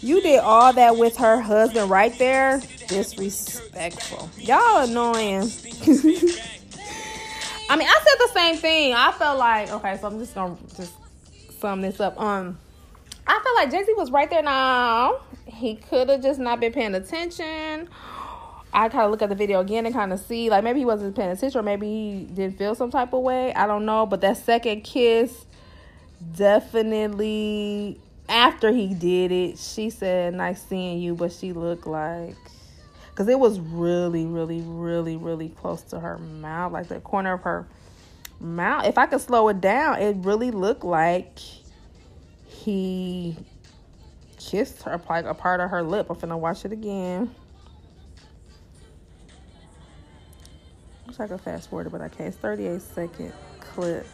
[0.00, 2.60] You did all that with her husband right there.
[2.88, 4.28] Disrespectful.
[4.38, 5.42] Y'all annoying.
[7.70, 8.92] I mean, I said the same thing.
[8.92, 10.94] I felt like okay, so I'm just gonna just
[11.60, 12.20] sum this up.
[12.20, 12.58] Um,
[13.24, 15.20] I feel like Jay Z was right there now.
[15.48, 17.88] He could have just not been paying attention.
[18.72, 20.84] I kind of look at the video again and kind of see like maybe he
[20.84, 23.52] wasn't paying attention or maybe he didn't feel some type of way.
[23.54, 25.46] I don't know, but that second kiss
[26.36, 32.36] definitely after he did it, she said, "Nice seeing you," but she looked like
[33.10, 37.42] because it was really, really, really, really close to her mouth, like the corner of
[37.42, 37.66] her
[38.38, 38.86] mouth.
[38.86, 41.38] If I could slow it down, it really looked like
[42.46, 43.36] he
[44.48, 46.06] kissed her, like a part of her lip.
[46.08, 47.34] I'm finna watch it again.
[51.06, 52.28] Wish I could fast forward but I can't.
[52.28, 54.06] It's 38 second clip.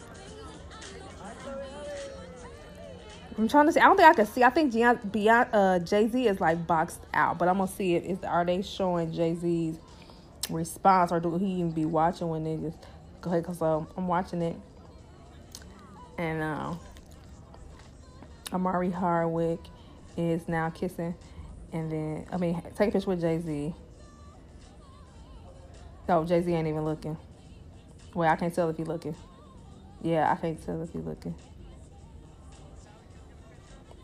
[3.37, 3.79] I'm trying to see.
[3.79, 4.43] I don't think I can see.
[4.43, 4.73] I think
[5.11, 8.05] Beyond, uh, Jay Z is like boxed out, but I'm gonna see it.
[8.05, 9.77] Is are they showing Jay Z's
[10.49, 12.77] response, or do he even be watching when they just
[13.19, 13.43] go ahead?
[13.43, 14.55] Cause um, I'm watching it,
[16.17, 16.75] and uh,
[18.53, 19.59] Omari Hardwick
[20.17, 21.15] is now kissing,
[21.71, 23.73] and then I mean take a picture with Jay Z.
[26.07, 27.17] No, Jay Z ain't even looking.
[28.13, 29.15] Well, I can't tell if he looking.
[30.01, 31.35] Yeah, I can't tell if he looking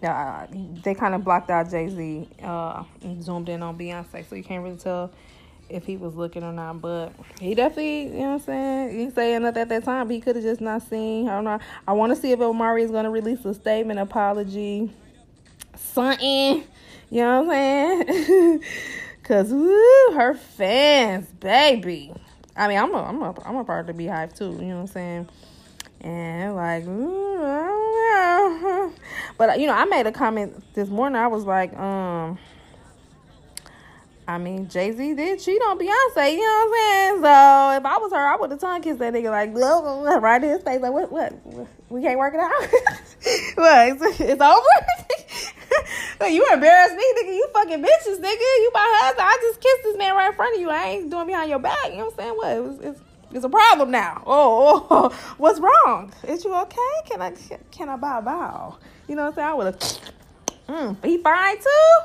[0.10, 0.47] uh,
[0.84, 4.43] they kind of blocked out Jay Z uh, and zoomed in on Beyonce, so you
[4.43, 5.12] can't really tell
[5.69, 6.82] if he was looking or not.
[6.82, 9.00] But he definitely, you know what I'm saying?
[9.00, 11.30] He's saying that at that time, but he could have just not seen.
[11.30, 11.60] I don't know.
[11.88, 14.91] I want to see if Omari is going to release a statement, apology,
[15.93, 16.63] something.
[17.10, 18.63] You know what I'm saying?
[19.23, 22.13] Cause woo, her fans, baby.
[22.56, 24.51] I mean, I'm a, I'm a, I'm a part of the Beehive too.
[24.51, 25.30] You know what I'm saying?
[26.01, 26.86] And like,
[29.38, 31.17] but you know, I made a comment this morning.
[31.17, 32.38] I was like, um,
[34.32, 36.32] I mean, Jay Z did cheat on Beyonce.
[36.32, 37.15] You know what I'm saying?
[37.22, 40.02] So if I was her, I would have tongue kissed that nigga like blah, blah,
[40.02, 40.82] blah, right in his face.
[40.82, 41.12] Like, what?
[41.12, 41.34] What?
[41.89, 42.52] We can't work it out.
[43.56, 43.89] what?
[43.89, 46.28] It's, it's over.
[46.32, 47.36] you embarrassed me, nigga.
[47.36, 48.39] You fucking bitches, nigga.
[48.39, 49.28] You my husband.
[49.28, 50.70] I just kissed this man right in front of you.
[50.70, 51.89] I ain't doing behind your back.
[51.89, 52.34] You know what I'm saying?
[52.34, 52.58] What?
[52.58, 53.02] It was, it's,
[53.34, 54.24] it's a problem now.
[54.26, 56.13] Oh, oh, what's wrong?
[56.28, 56.78] Is you okay?
[57.06, 57.34] Can I
[57.72, 58.78] can I bow bow?
[59.08, 59.48] You know what I'm saying?
[59.48, 59.80] I would have.
[60.70, 62.00] Mm, he fine too.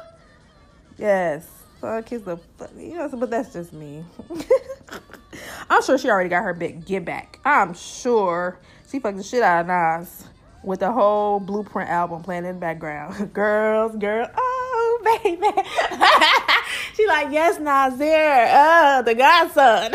[0.98, 1.55] Yes.
[1.80, 2.38] So kiss the
[2.78, 4.04] you know, but that's just me.
[5.70, 7.38] I'm sure she already got her big get back.
[7.44, 8.58] I'm sure
[8.90, 10.24] she fucked the shit out of Nas
[10.64, 13.32] with the whole Blueprint album playing in the background.
[13.34, 15.46] Girls, girl, oh baby.
[16.94, 19.92] she like yes, Nasir, uh, the godson.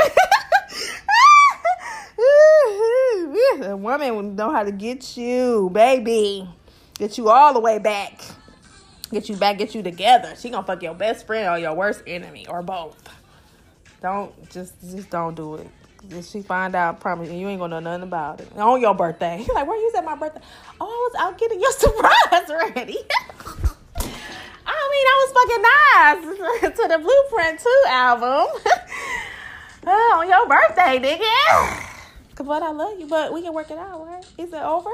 [3.63, 6.47] a woman know how to get you, baby.
[6.95, 8.21] Get you all the way back.
[9.11, 10.35] Get you back, get you together.
[10.37, 12.97] She gonna fuck your best friend or your worst enemy or both.
[14.01, 15.69] Don't just just don't do it.
[16.09, 18.57] If she find out, promise you, ain't gonna know nothing about it.
[18.57, 19.45] On your birthday.
[19.53, 20.41] like, where you at my birthday?
[20.79, 22.97] Oh, I was out getting your surprise ready.
[24.65, 28.47] I mean, I was fucking nice to the Blueprint 2 album.
[29.87, 31.87] oh, on your birthday, nigga.
[32.43, 34.25] But I love you, but we can work it out, right?
[34.39, 34.89] Is it over?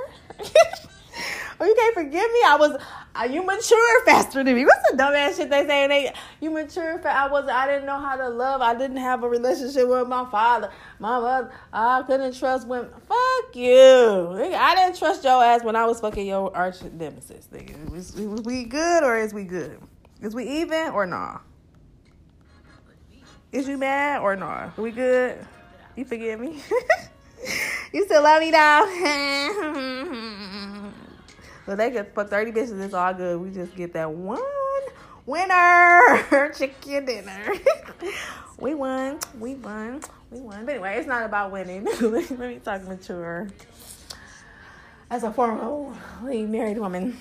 [1.59, 2.39] Oh, you can't forgive me.
[2.45, 2.81] I was,
[3.15, 4.65] uh, you mature faster than me.
[4.65, 5.87] What's the dumbass shit they say?
[5.87, 6.99] They, you mature.
[6.99, 8.61] Fa- I was, I didn't know how to love.
[8.61, 11.51] I didn't have a relationship with my father, my mother.
[11.73, 12.91] I couldn't trust women.
[13.07, 14.53] Fuck you.
[14.55, 17.47] I didn't trust your ass when I was fucking your arch nemesis.
[17.51, 17.89] Nigga.
[17.89, 19.79] Was, was we good or is we good?
[20.21, 21.39] Is we even or nah?
[23.51, 24.69] Is you mad or nah?
[24.77, 25.37] we good?
[25.95, 26.61] You forgive me?
[27.93, 30.93] you still love me though?
[31.67, 32.81] well, they could put 30 bitches.
[32.81, 33.39] It's all good.
[33.41, 34.39] We just get that one
[35.25, 37.53] winner chicken dinner.
[38.59, 39.19] we won.
[39.37, 40.01] We won.
[40.31, 40.65] We won.
[40.65, 41.85] But anyway, it's not about winning.
[42.01, 43.49] Let me talk mature.
[45.09, 47.17] As a formerly married woman,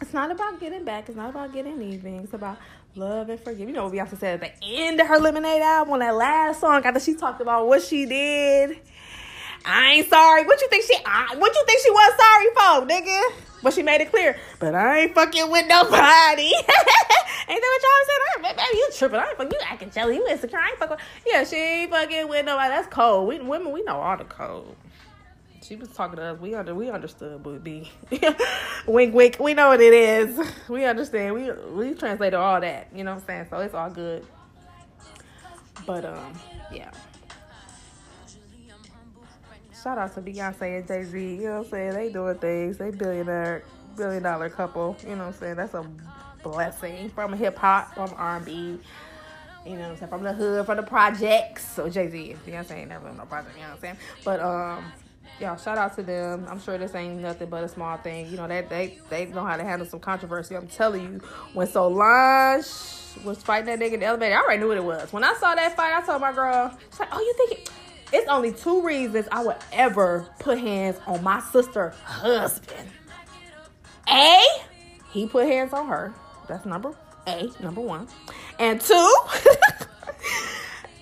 [0.00, 1.08] it's not about getting back.
[1.08, 2.20] It's not about getting even.
[2.20, 2.58] It's about
[2.94, 3.68] love and forgive.
[3.68, 6.84] You know what Beyonce said at the end of her Lemonade album, that last song,
[6.84, 8.78] after she talked about what she did
[9.64, 10.44] I ain't sorry.
[10.44, 10.96] What you think she?
[11.06, 13.44] I, what you think she was sorry for, nigga?
[13.62, 14.36] But she made it clear.
[14.58, 16.42] But I ain't fucking with nobody.
[16.54, 16.80] ain't that
[17.48, 18.56] what y'all said?
[18.56, 19.18] Baby, you tripping?
[19.18, 20.16] I ain't fucking you acting jelly.
[20.16, 20.58] You insecure?
[20.58, 20.98] I ain't fucking.
[21.26, 22.68] Yeah, she ain't fucking with nobody.
[22.68, 23.28] That's cold.
[23.28, 24.76] We women, we know all the code.
[25.62, 26.40] She was talking to us.
[26.40, 27.90] We under we understood, but be
[28.86, 29.38] wink wink.
[29.40, 30.38] We know what it is.
[30.68, 31.34] We understand.
[31.34, 32.88] We we translated all that.
[32.94, 33.46] You know what I'm saying?
[33.48, 34.26] So it's all good.
[35.86, 36.34] But um,
[36.70, 36.90] yeah.
[39.84, 41.18] Shout out to Beyonce and Jay Z.
[41.18, 41.92] You know what I'm saying?
[41.92, 42.78] They doing things.
[42.78, 43.64] They billionaire,
[43.98, 44.96] billion dollar couple.
[45.02, 45.56] You know what I'm saying?
[45.56, 45.86] That's a
[46.42, 48.52] blessing from hip hop, from R&B.
[49.66, 50.08] You know what I'm saying?
[50.08, 51.68] From the hood, from the projects.
[51.68, 53.56] So Jay Z, Beyonce ain't never no project.
[53.56, 53.96] You know what I'm saying?
[54.24, 54.90] But um,
[55.38, 56.46] y'all shout out to them.
[56.48, 58.30] I'm sure this ain't nothing but a small thing.
[58.30, 60.56] You know that they they know how to handle some controversy.
[60.56, 61.20] I'm telling you,
[61.52, 62.64] when Solange
[63.22, 65.12] was fighting that nigga in the elevator, I already knew what it was.
[65.12, 67.70] When I saw that fight, I told my girl, she's like, "Oh, you think it?"
[68.14, 72.88] It's only two reasons I would ever put hands on my sister husband.
[74.08, 74.40] A,
[75.10, 76.14] he put hands on her.
[76.46, 76.94] That's number
[77.26, 78.06] A, number one.
[78.60, 78.94] And two,
[79.34, 79.50] is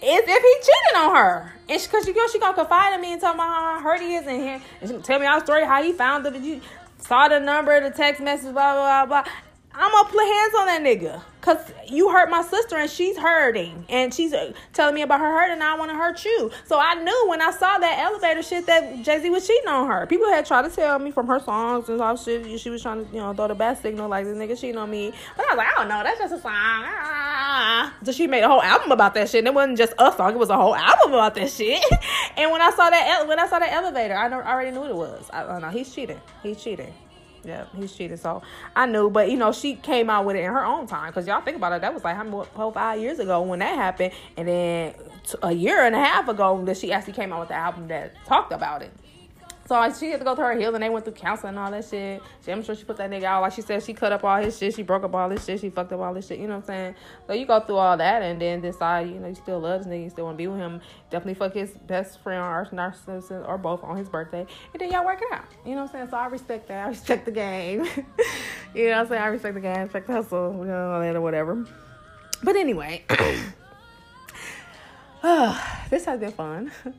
[0.00, 1.52] if he cheated on her.
[1.68, 4.14] And because you know she gonna confide in me and tell me how hurt he
[4.14, 4.62] is in here.
[4.80, 6.62] and, she tell me our story, how he found it, you
[6.96, 9.32] saw the number, the text message, blah, blah, blah, blah.
[9.74, 11.22] I'm gonna put hands on that nigga.
[11.40, 11.58] Cause
[11.88, 13.84] you hurt my sister and she's hurting.
[13.88, 16.52] And she's uh, telling me about her hurt and I wanna hurt you.
[16.66, 19.88] So I knew when I saw that elevator shit that Jay Z was cheating on
[19.88, 20.06] her.
[20.06, 22.60] People had tried to tell me from her songs and all shit.
[22.60, 24.88] She was trying to, you know, throw the bad signal like this nigga cheating on
[24.88, 25.12] me.
[25.36, 26.52] But I was like, I don't know, that's just a song.
[26.54, 27.92] Ah.
[28.04, 29.40] So she made a whole album about that shit.
[29.40, 31.82] And it wasn't just a song, it was a whole album about that shit.
[32.36, 34.96] and when I saw that when I saw that elevator, I, already knew what it
[34.96, 35.28] was.
[35.32, 36.20] I, I know he's cheating.
[36.42, 36.92] He's cheating.
[37.44, 38.16] Yeah, he's cheating.
[38.16, 38.42] So
[38.76, 41.08] I knew, but you know, she came out with it in her own time.
[41.08, 43.58] Because y'all think about it, that was like how many, four, five years ago when
[43.58, 44.94] that happened, and then
[45.42, 48.14] a year and a half ago that she actually came out with the album that
[48.26, 48.92] talked about it.
[49.72, 50.82] So she had to go to her heels healing.
[50.82, 52.22] They went through counseling and all that shit.
[52.44, 53.40] She, I'm sure she put that nigga out.
[53.40, 54.74] Like she said, she cut up all his shit.
[54.74, 55.60] She broke up all his shit.
[55.60, 56.40] She fucked up all this shit.
[56.40, 56.94] You know what I'm saying?
[57.26, 59.90] So you go through all that and then decide, you know, you still love this
[59.90, 60.04] nigga.
[60.04, 60.82] You still want to be with him.
[61.08, 64.46] Definitely fuck his best friend or narcissist or both on his birthday.
[64.74, 65.46] And then y'all work it out.
[65.64, 66.08] You know what I'm saying?
[66.10, 66.84] So I respect that.
[66.84, 67.84] I respect the game.
[68.74, 69.22] you know what I'm saying?
[69.22, 69.76] I respect the game.
[69.78, 70.54] I respect the hustle.
[70.58, 71.66] You know, or whatever.
[72.42, 73.06] But anyway.
[75.88, 76.72] this has been fun.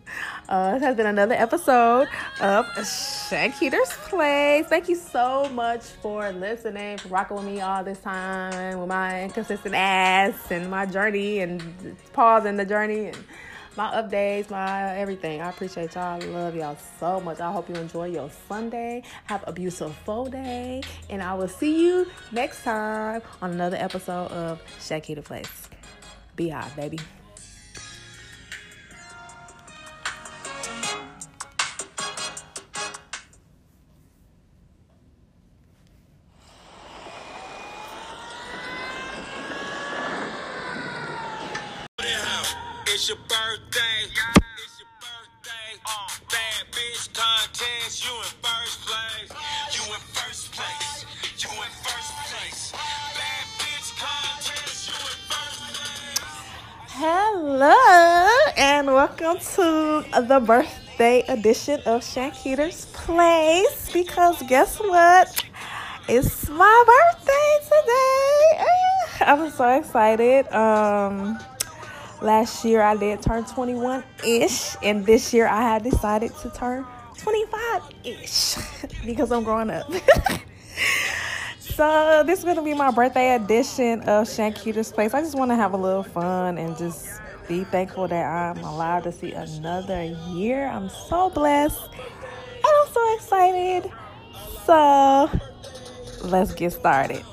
[0.49, 2.07] Uh, this has been another episode
[2.41, 4.65] of Shanketer's Place.
[4.67, 9.23] Thank you so much for listening, for rocking with me all this time with my
[9.23, 13.23] inconsistent ass and my journey and pausing the journey and
[13.77, 15.41] my updates, my everything.
[15.41, 16.21] I appreciate y'all.
[16.21, 17.39] I love y'all so much.
[17.39, 19.03] I hope you enjoy your Sunday.
[19.23, 20.83] Have a beautiful day.
[21.09, 25.69] And I will see you next time on another episode of Shanketer Place.
[26.35, 26.99] Be hot, baby.
[56.95, 57.73] Hello,
[58.55, 63.91] and welcome to the birthday edition of Shanketer's Place.
[63.91, 65.43] Because guess what?
[66.07, 68.65] It's my birthday today.
[69.21, 70.45] I'm so excited.
[70.53, 71.39] Um,
[72.21, 76.85] last year I did turn 21 ish, and this year I had decided to turn
[77.17, 78.55] 25 ish
[79.05, 79.91] because I'm growing up.
[81.75, 85.13] so this is gonna be my birthday edition of Shanketer's Place.
[85.13, 89.03] I just want to have a little fun and just be thankful that I'm allowed
[89.03, 90.67] to see another year.
[90.67, 93.91] I'm so blessed and I'm so excited.
[94.65, 95.29] So
[96.23, 97.23] let's get started.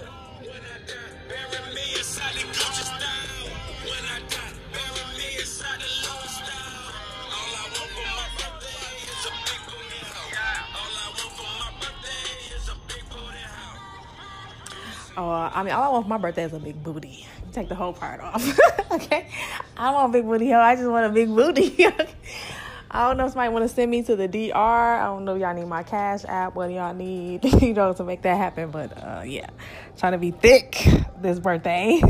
[15.20, 17.26] Oh, I mean, all I want for my birthday is a big booty.
[17.52, 18.58] Take the whole part off,
[18.90, 19.28] okay?
[19.76, 20.50] I want a big booty.
[20.50, 20.58] Ho.
[20.58, 21.86] I just want a big booty.
[22.90, 24.54] I don't know if somebody want to send me to the DR.
[24.56, 26.54] I don't know if y'all need my cash app.
[26.54, 28.70] What do y'all need, you know, to make that happen?
[28.70, 29.50] But uh, yeah,
[29.98, 30.88] trying to be thick
[31.20, 32.00] this birthday.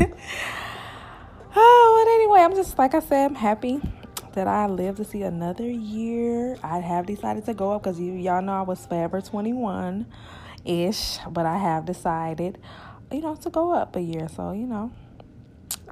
[1.53, 3.81] oh, but anyway, I'm just like I said, I'm happy
[4.35, 6.57] that I live to see another year.
[6.63, 10.05] I have decided to go up because you y'all know I was forever 21
[10.63, 12.57] ish, but I have decided,
[13.11, 14.27] you know, to go up a year.
[14.29, 14.91] So you know,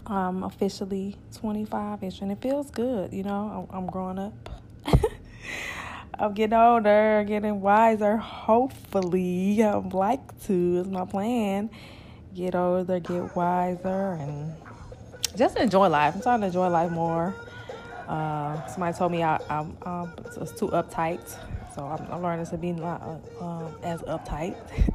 [0.06, 3.14] I'm officially 25 ish, and it feels good.
[3.14, 4.50] You know, I'm, I'm growing up.
[6.20, 8.18] I'm getting older, getting wiser.
[8.18, 10.78] Hopefully, I'd like to.
[10.78, 11.70] Is my plan.
[12.36, 14.54] Get older, get wiser, and
[15.36, 16.16] just enjoy life.
[16.16, 17.36] I'm trying to enjoy life more.
[18.08, 21.22] Uh, somebody told me I, I'm, um, was too uptight,
[21.76, 24.58] so I'm, I'm learning to be not uh, um, as uptight.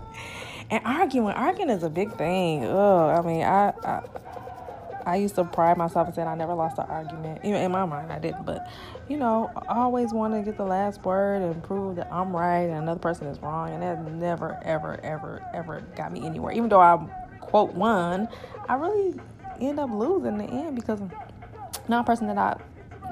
[0.74, 2.64] and arguing, arguing is a big thing.
[2.64, 4.02] Ugh, I mean, I, I
[5.06, 7.40] I used to pride myself in saying I never lost an argument.
[7.44, 8.46] Even in my mind, I didn't.
[8.46, 8.70] But,
[9.08, 12.62] you know, I always want to get the last word and prove that I'm right
[12.62, 13.70] and another person is wrong.
[13.70, 16.52] And that never, ever, ever, ever got me anywhere.
[16.52, 16.96] Even though I,
[17.40, 18.28] quote, won,
[18.68, 19.14] I really
[19.60, 21.00] end up losing in the end because
[21.86, 22.56] not a person that I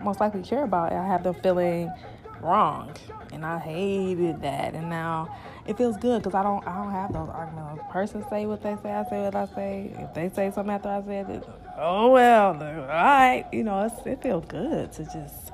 [0.03, 1.93] most likely care about, I have them feeling
[2.41, 2.95] wrong.
[3.33, 4.75] And I hated that.
[4.75, 5.37] And now
[5.67, 7.83] it feels good because I don't I don't have those arguments.
[7.89, 9.95] A person say what they say, I say what I say.
[9.99, 13.47] If they say something after I said it, oh well, all right.
[13.53, 15.53] You know, it feels good to just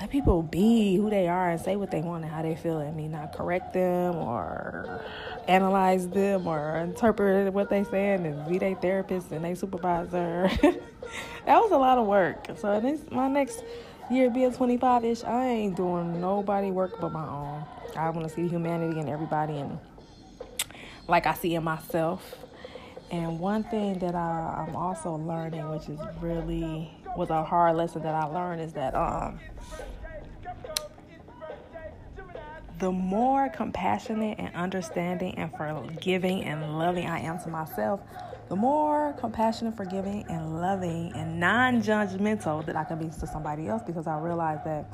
[0.00, 2.78] let people be who they are and say what they want and how they feel
[2.78, 5.00] and me not correct them or
[5.46, 10.50] analyze them or interpret what they saying and be their therapist and their supervisor.
[11.46, 12.46] that was a lot of work.
[12.56, 13.62] So this my next
[14.10, 17.64] year being 25 ish, I ain't doing nobody work but my own.
[17.96, 19.78] I want to see humanity in everybody and
[21.08, 22.36] like I see in myself.
[23.10, 28.02] And one thing that I, I'm also learning, which is really was a hard lesson
[28.02, 29.38] that I learned, is that um,
[32.78, 38.00] the more compassionate and understanding and forgiving and loving I am to myself,
[38.48, 43.68] the more compassionate, forgiving, and loving and non judgmental that I can be to somebody
[43.68, 44.86] else because I realized that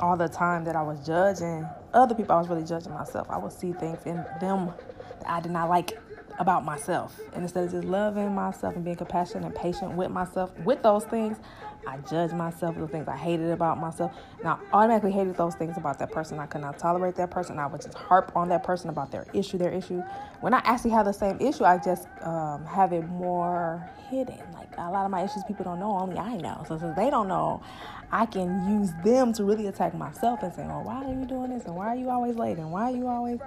[0.00, 3.28] all the time that I was judging other people, I was really judging myself.
[3.30, 4.72] I would see things in them
[5.20, 5.98] that I did not like
[6.38, 7.18] about myself.
[7.32, 11.04] And instead of just loving myself and being compassionate and patient with myself with those
[11.04, 11.38] things,
[11.86, 14.12] I judged myself, the things I hated about myself.
[14.38, 16.38] And I automatically hated those things about that person.
[16.38, 17.58] I could not tolerate that person.
[17.58, 20.02] I would just harp on that person about their issue, their issue.
[20.40, 24.40] When I actually have the same issue, I just um, have it more hidden.
[24.52, 26.64] Like a lot of my issues, people don't know, only I know.
[26.68, 27.62] So since they don't know,
[28.10, 31.50] I can use them to really attack myself and say, "Oh, why are you doing
[31.50, 31.64] this?
[31.64, 32.58] And why are you always late?
[32.58, 33.40] And why are you always,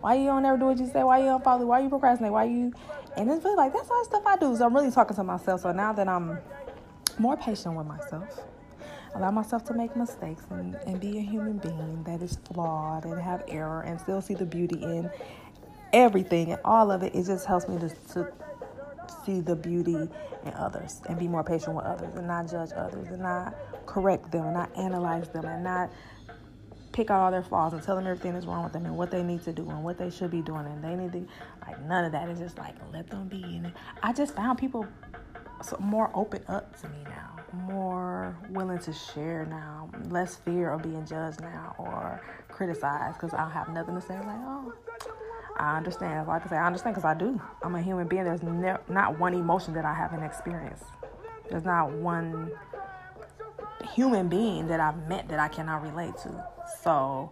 [0.00, 1.02] why you don't ever do what you say?
[1.02, 1.64] Why you don't follow?
[1.64, 2.32] Why you procrastinate?
[2.32, 2.72] Why you?"
[3.16, 4.54] And it's really like that's all the stuff I do.
[4.56, 5.62] So I'm really talking to myself.
[5.62, 6.38] So now that I'm
[7.20, 8.40] more patient with myself,
[9.14, 13.20] allow myself to make mistakes and, and be a human being that is flawed and
[13.20, 15.10] have error and still see the beauty in
[15.92, 16.52] everything.
[16.52, 17.14] And all of it.
[17.14, 18.32] It just helps me to, to
[19.24, 20.08] see the beauty
[20.46, 23.54] in others and be more patient with others and not judge others and not
[23.84, 25.90] correct them and not analyze them and not
[26.92, 29.10] pick out all their flaws and tell them everything that's wrong with them and what
[29.10, 30.64] they need to do and what they should be doing.
[30.66, 31.26] And they need to
[31.66, 32.28] like none of that.
[32.28, 33.42] Is just like let them be.
[33.42, 34.86] And I just found people
[35.62, 37.36] so more open up to me now.
[37.52, 39.90] More willing to share now.
[40.08, 44.14] Less fear of being judged now or criticized because I don't have nothing to say.
[44.14, 44.72] Like oh
[45.56, 46.26] I understand.
[46.28, 46.56] Like I say.
[46.56, 47.40] I understand because I do.
[47.62, 48.24] I'm a human being.
[48.24, 50.84] There's ne- not one emotion that I haven't experienced.
[51.50, 52.50] There's not one
[53.94, 56.44] human being that I've met that I cannot relate to.
[56.82, 57.30] So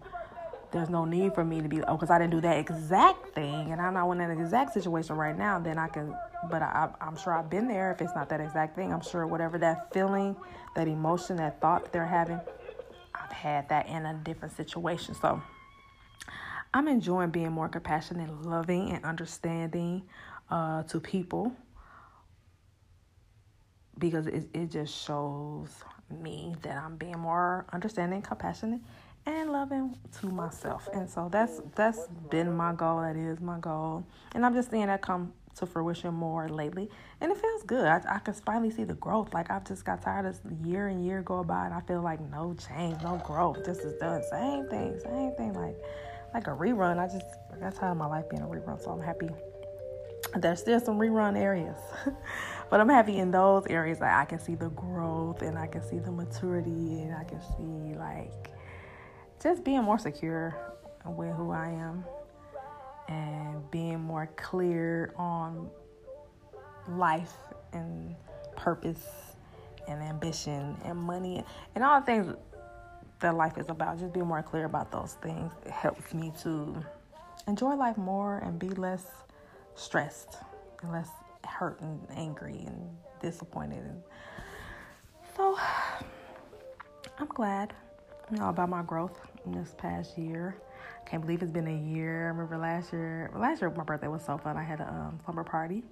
[0.71, 3.73] there's no need for me to be, oh, because I didn't do that exact thing
[3.73, 6.15] and I'm not in that exact situation right now, then I can,
[6.51, 7.93] but I, I'm sure I've been there.
[7.93, 10.37] If it's not that exact thing, I'm sure whatever that feeling,
[10.75, 12.41] that emotion, that thought that they're having,
[13.15, 15.15] I've had that in a different situation.
[15.15, 15.43] So
[16.75, 20.03] I'm enjoying being more compassionate, loving, and understanding
[20.51, 21.53] uh, to people
[23.99, 25.69] because it, it just shows
[26.11, 28.81] me that I'm being more understanding, compassionate,
[29.27, 30.89] and loving to myself.
[30.93, 33.01] And so that's that's been my goal.
[33.01, 34.05] That is my goal,
[34.35, 36.89] and I'm just seeing that come to fruition more lately,
[37.21, 37.87] and it feels good.
[37.87, 39.35] I, I can finally see the growth.
[39.35, 42.21] Like I've just got tired of year and year go by, and I feel like
[42.31, 43.65] no change, no growth.
[43.65, 45.77] Just is done same thing, same thing, like
[46.35, 46.99] like a rerun.
[46.99, 49.29] I just I got tired of my life being a rerun, so I'm happy.
[50.37, 51.79] There's still some rerun areas.
[52.71, 55.83] But I'm happy in those areas that I can see the growth and I can
[55.83, 58.51] see the maturity and I can see like
[59.43, 60.57] just being more secure
[61.05, 62.05] with who I am
[63.09, 65.71] and being more clear on
[66.89, 67.33] life
[67.73, 68.15] and
[68.57, 69.07] purpose
[69.87, 71.43] and ambition and money
[71.75, 72.35] and all the things
[73.21, 73.99] that life is about.
[73.99, 76.85] Just being more clear about those things helps me to
[77.47, 79.07] enjoy life more and be less
[79.75, 80.37] stressed
[80.83, 81.09] and less
[81.45, 82.91] hurt and angry and
[83.23, 83.85] disappointed.
[83.85, 84.03] And
[85.37, 85.57] so
[87.19, 87.73] I'm glad,
[88.31, 90.57] you know, about my growth this past year.
[91.05, 92.27] I can't believe it's been a year.
[92.27, 93.31] I remember last year.
[93.35, 94.57] Last year, my birthday was so fun.
[94.57, 95.83] I had a um, slumber party.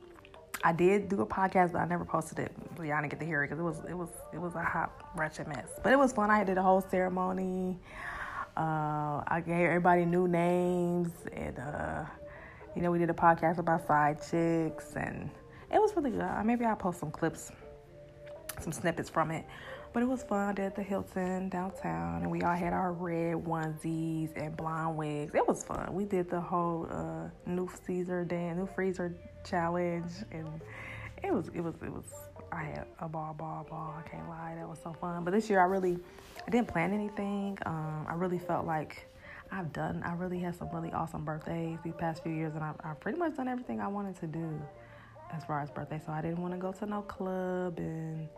[0.65, 2.53] I did do a podcast, but I never posted it.
[2.77, 4.63] So y'all didn't get to hear it because it was it was it was a
[4.63, 5.69] hot wretched mess.
[5.83, 6.31] But it was fun.
[6.31, 7.79] I did a whole ceremony.
[8.57, 12.05] Uh, I gave everybody new names, and uh,
[12.75, 15.31] you know we did a podcast about side chicks and
[15.71, 16.45] it was really good.
[16.45, 17.53] Maybe I'll post some clips
[18.61, 19.45] some snippets from it.
[19.97, 20.55] But it was fun.
[20.57, 25.35] Did the Hilton downtown, and we all had our red onesies and blonde wigs.
[25.35, 25.95] It was fun.
[25.95, 30.61] We did the whole uh, new Caesar dance, new freezer challenge, and
[31.25, 32.05] it was it was it was.
[32.53, 33.95] I had a ball, ball, ball.
[33.97, 35.25] I can't lie, that was so fun.
[35.25, 35.97] But this year, I really,
[36.47, 37.57] I didn't plan anything.
[37.65, 39.09] Um, I really felt like
[39.51, 40.03] I've done.
[40.05, 43.19] I really had some really awesome birthdays these past few years, and I've, I've pretty
[43.19, 44.61] much done everything I wanted to do
[45.33, 46.03] as far as birthday.
[46.05, 48.29] So I didn't want to go to no club and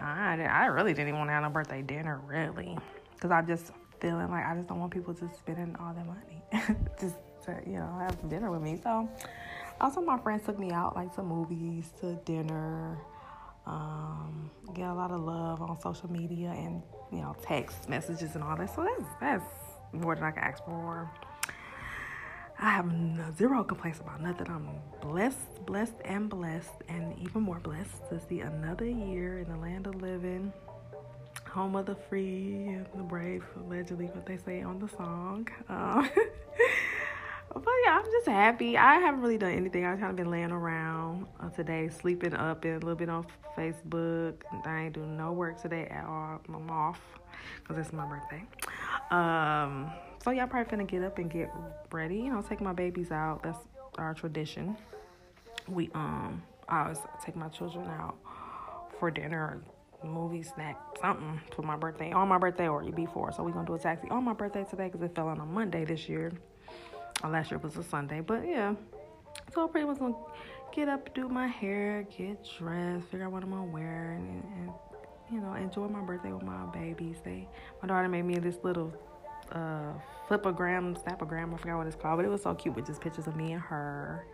[0.00, 2.76] I, I really didn't even want to have no birthday dinner, really,
[3.14, 6.42] because I'm just feeling like I just don't want people just spending all their money
[7.00, 8.78] just to, you know, have dinner with me.
[8.82, 9.08] So,
[9.80, 12.98] also my friends took me out like to movies, to dinner,
[13.66, 18.42] um, get a lot of love on social media and you know text messages and
[18.42, 18.74] all that.
[18.74, 19.44] So that's that's
[19.92, 21.10] more than I can ask for.
[22.60, 22.90] I have
[23.36, 24.48] zero complaints about nothing.
[24.48, 24.68] I'm
[25.00, 29.86] blessed, blessed, and blessed, and even more blessed to see another year in the land
[29.86, 30.52] of living,
[31.48, 35.46] home of the free and the brave, allegedly what they say on the song.
[35.68, 36.10] Um,
[37.54, 38.76] but yeah, I'm just happy.
[38.76, 39.84] I haven't really done anything.
[39.84, 43.24] I've kind of been laying around uh, today, sleeping up and a little bit on
[43.56, 44.34] Facebook.
[44.64, 46.40] I ain't doing no work today at all.
[46.48, 47.00] I'm off
[47.62, 48.42] because it's my birthday.
[49.12, 49.92] Um,
[50.24, 51.50] so y'all probably finna get up and get
[51.92, 52.16] ready.
[52.16, 53.42] You know, take my babies out.
[53.42, 53.58] That's
[53.96, 54.76] our tradition.
[55.66, 58.16] We um, I always take my children out
[58.98, 59.62] for dinner,
[60.04, 63.32] movie, snack, something for my birthday on my birthday or before.
[63.32, 65.46] So we gonna do a taxi on my birthday today because it fell on a
[65.46, 66.32] Monday this year.
[67.22, 68.74] Uh, last year was a Sunday, but yeah.
[69.54, 70.14] So I'm pretty much gonna
[70.74, 74.72] get up, do my hair, get dressed, figure out what I'm gonna wear, and, and
[75.30, 77.16] you know, enjoy my birthday with my babies.
[77.24, 77.48] They,
[77.82, 78.92] my daughter made me this little
[79.52, 79.92] uh,
[80.28, 83.26] Flipagram, snapogram, I forgot what it's called, but it was so cute with just pictures
[83.26, 84.26] of me and her.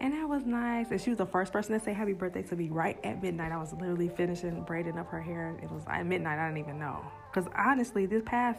[0.00, 0.90] And that was nice.
[0.90, 3.52] And she was the first person to say happy birthday to me right at midnight.
[3.52, 5.56] I was literally finishing braiding up her hair.
[5.62, 6.40] It was at midnight.
[6.40, 7.04] I didn't even know.
[7.30, 8.58] Because honestly, this past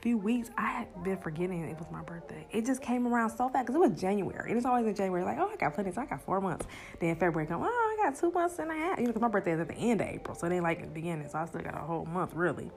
[0.00, 2.46] few weeks, I had been forgetting it was my birthday.
[2.52, 4.52] It just came around so fast because it was January.
[4.52, 5.24] It was always in January.
[5.24, 5.90] Like, oh, I got plenty.
[5.90, 6.66] So I got four months.
[7.00, 8.98] Then February come, oh, I got two months and a half.
[8.98, 10.36] You know, because my birthday is at the end of April.
[10.36, 11.28] So it ain't like the beginning.
[11.28, 12.70] So I still got a whole month, really.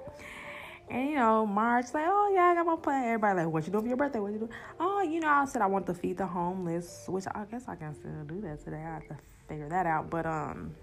[0.90, 3.06] And you know, March like, oh yeah, I got my plan.
[3.06, 4.20] Everybody like, what you doing for your birthday?
[4.20, 4.50] What you do?
[4.80, 7.76] Oh, you know, I said I want to feed the homeless, which I guess I
[7.76, 8.78] can still do that today.
[8.78, 9.18] I have to
[9.48, 10.10] figure that out.
[10.10, 10.76] But um,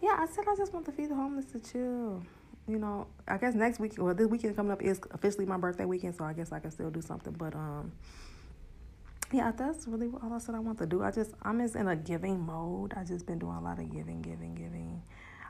[0.00, 2.22] yeah, I said I just want to feed the homeless to chill.
[2.66, 5.84] You know, I guess next week, well, this weekend coming up is officially my birthday
[5.84, 7.34] weekend, so I guess I can still do something.
[7.34, 7.92] But um,
[9.32, 11.02] yeah, that's really all I said I want to do.
[11.02, 12.94] I just I'm just in a giving mode.
[12.96, 15.02] I just been doing a lot of giving, giving, giving.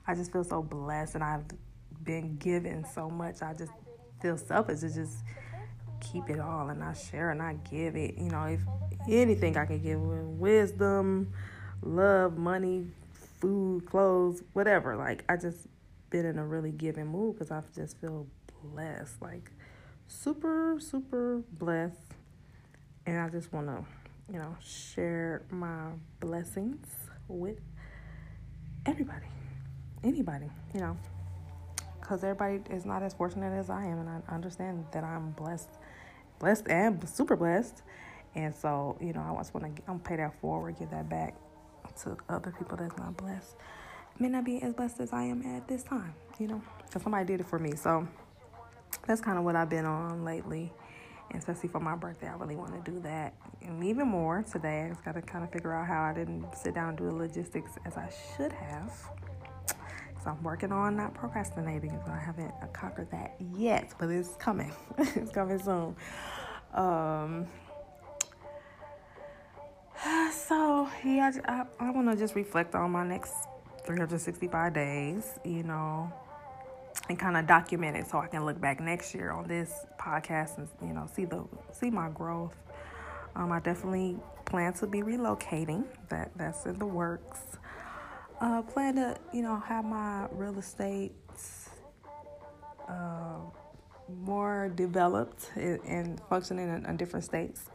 [0.07, 1.45] I just feel so blessed, and I've
[2.03, 3.43] been given so much.
[3.43, 3.73] I just
[4.21, 5.19] feel selfish to just
[6.01, 8.17] keep it all and I share and I give it.
[8.17, 8.61] You know, if
[9.09, 11.33] anything I can give wisdom,
[11.83, 12.87] love, money,
[13.41, 14.97] food, clothes, whatever.
[14.97, 15.67] Like I just
[16.11, 18.27] been in a really giving mood because I just feel
[18.63, 19.51] blessed, like
[20.07, 21.97] super, super blessed.
[23.07, 23.85] And I just want to,
[24.33, 25.89] you know, share my
[26.21, 26.87] blessings
[27.29, 27.61] with
[28.87, 29.27] everybody,
[30.03, 30.97] anybody, you know
[32.05, 35.71] because everybody is not as fortunate as I am, and I understand that I'm blessed,
[36.39, 37.83] blessed and super blessed,
[38.35, 41.35] and so you know I just want to I'm pay that forward, give that back
[42.03, 43.57] to other people that's not blessed,
[44.19, 47.25] may not be as blessed as I am at this time, you know, because somebody
[47.25, 48.07] did it for me, so
[49.07, 50.73] that's kind of what I've been on lately.
[51.31, 53.33] And Especially for my birthday, I really want to do that.
[53.63, 56.55] And even more today, I just got to kind of figure out how I didn't
[56.55, 58.93] sit down and do the logistics as I should have
[60.25, 62.01] so I'm working on not procrastinating.
[62.07, 64.73] So I haven't conquered that yet, but it's coming.
[64.99, 65.95] it's coming soon.
[66.73, 67.47] Um,
[70.33, 73.35] so yeah, I, I want to just reflect on my next
[73.85, 76.11] 365 days, you know,
[77.11, 80.57] and kind of document it so I can look back next year on this podcast
[80.57, 82.57] and you know see the see my growth.
[83.37, 84.17] Um, I definitely
[84.47, 85.85] plan to be relocating.
[86.09, 87.54] That that's in the works.
[88.41, 91.13] Uh, plan to, you know, have my real estate
[92.89, 93.39] uh,
[94.23, 97.71] more developed and functioning in, in, different states.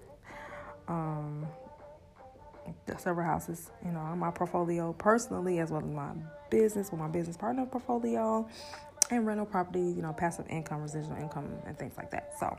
[0.87, 1.47] Um,
[2.97, 6.11] several houses, you know, my portfolio personally, as well as my
[6.49, 8.47] business, with my business partner portfolio,
[9.11, 12.33] and rental property, you know, passive income, residual income, and things like that.
[12.39, 12.57] So,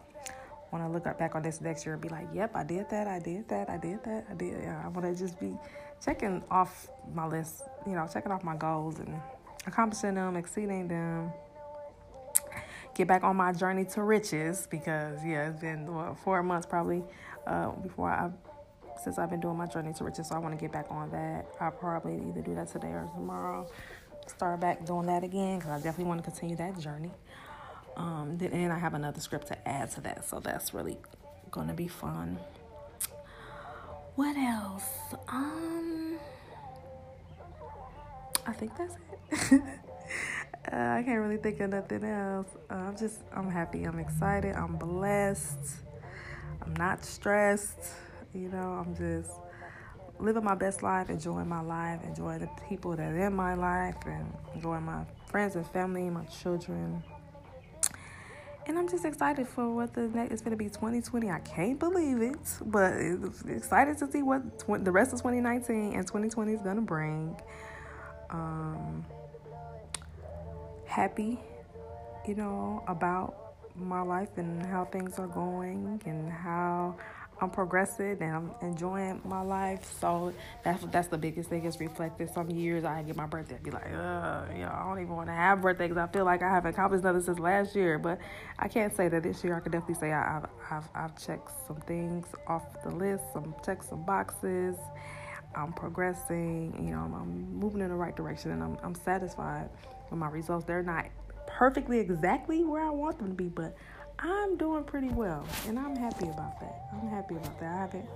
[0.71, 3.07] when I look back on this next year and be like, yep, I did that,
[3.07, 4.65] I did that, I did that, I did.
[4.67, 5.57] I want to just be
[6.05, 9.21] checking off my list, you know, checking off my goals and
[9.67, 11.33] accomplishing them, exceeding them.
[12.95, 17.03] Get back on my journey to riches because, yeah, it's been what, four months probably
[17.47, 18.31] uh, before I
[19.03, 20.29] since I've been doing my journey to riches.
[20.29, 21.47] So I want to get back on that.
[21.59, 23.67] I'll probably either do that today or tomorrow.
[24.27, 27.11] Start back doing that again because I definitely want to continue that journey.
[28.01, 30.97] Um, then and I have another script to add to that, so that's really
[31.51, 32.39] gonna be fun.
[34.15, 34.89] What else?
[35.29, 36.19] Um,
[38.47, 38.95] I think that's
[39.53, 39.61] it.
[40.73, 42.47] uh, I can't really think of nothing else.
[42.71, 43.85] Uh, I'm just, I'm happy.
[43.85, 44.57] I'm excited.
[44.57, 45.59] I'm blessed.
[46.63, 47.81] I'm not stressed.
[48.33, 49.31] You know, I'm just
[50.19, 53.97] living my best life, enjoying my life, enjoying the people that are in my life,
[54.07, 57.03] and enjoying my friends and family, my children.
[58.67, 61.31] And I'm just excited for what the next is going to be 2020.
[61.31, 62.93] I can't believe it, but
[63.49, 67.37] excited to see what tw- the rest of 2019 and 2020 is going to bring.
[68.29, 69.05] Um,
[70.87, 71.39] happy,
[72.27, 76.97] you know, about my life and how things are going and how
[77.41, 79.91] I'm progressing and I'm enjoying my life.
[79.99, 80.33] So
[80.63, 82.31] that's that's the biggest thing is reflected.
[82.35, 85.17] Some years I get my birthday, I'd be like, uh, you know, I don't even
[85.17, 87.99] want to have birthday because I feel like I haven't accomplished nothing since last year.
[87.99, 88.19] But
[88.59, 89.57] I can't say that this year.
[89.57, 93.55] I could definitely say I, have I've I've checked some things off the list, some
[93.65, 94.77] checked some boxes.
[95.55, 96.75] I'm progressing.
[96.87, 99.71] You know, I'm, I'm moving in the right direction, and I'm I'm satisfied
[100.11, 100.67] with my results.
[100.67, 101.07] They're not
[101.47, 103.77] perfectly exactly where I want them to be, but
[104.23, 106.83] I'm doing pretty well, and I'm happy about that.
[106.93, 107.75] I'm happy about that.
[107.75, 108.09] I haven't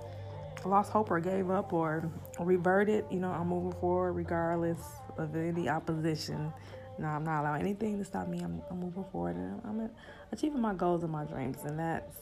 [0.63, 3.05] lost hope or gave up or reverted.
[3.09, 4.77] You know, I'm moving forward regardless
[5.17, 6.53] of any opposition.
[6.99, 8.39] No, I'm not allowing anything to stop me.
[8.39, 9.89] I'm, I'm moving forward, and I'm, I'm
[10.31, 12.17] achieving my goals and my dreams, and that's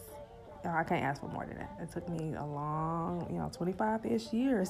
[0.66, 1.78] I can't ask for more than that.
[1.82, 4.70] It took me a long, you know, 25 ish years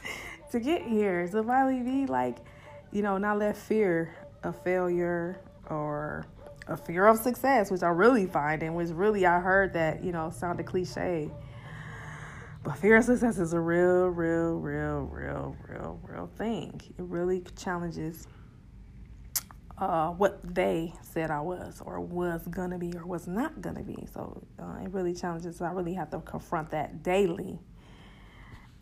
[0.50, 1.26] to get here.
[1.28, 2.38] To finally be like,
[2.90, 6.26] you know, not let fear of failure or
[6.66, 10.12] a fear of success, which I really find, and which really I heard that, you
[10.12, 11.30] know, sounded cliche.
[12.62, 16.80] But fear of success is a real, real, real, real, real, real thing.
[16.98, 18.26] It really challenges
[19.78, 24.06] uh, what they said I was, or was gonna be, or was not gonna be.
[24.12, 25.62] So uh, it really challenges.
[25.62, 27.58] I really have to confront that daily,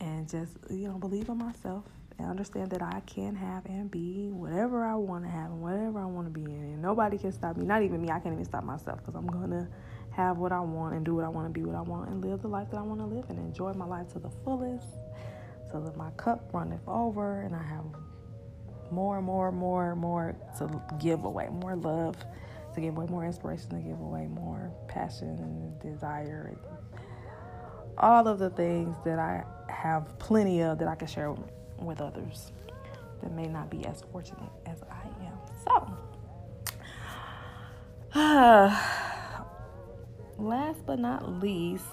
[0.01, 1.85] and just you know believe in myself
[2.19, 6.01] and understand that I can have and be whatever I want to have and whatever
[6.01, 6.51] I want to be in.
[6.51, 7.64] And nobody can stop me.
[7.64, 8.11] Not even me.
[8.11, 9.69] I can't even stop myself because I'm gonna
[10.11, 12.25] have what I want and do what I want to be what I want and
[12.25, 14.89] live the life that I want to live and enjoy my life to the fullest,
[15.71, 17.85] so that my cup runneth over and I have
[18.91, 22.16] more, and more, and more, and more to give away, more love
[22.75, 26.57] to give away, more inspiration to give away, more passion and desire,
[27.99, 31.51] all of the things that I have plenty of that I can share with
[32.01, 32.53] others
[33.22, 35.39] that may not be as fortunate as I am.
[35.64, 36.79] So,
[38.14, 39.45] uh,
[40.39, 41.85] last but not least,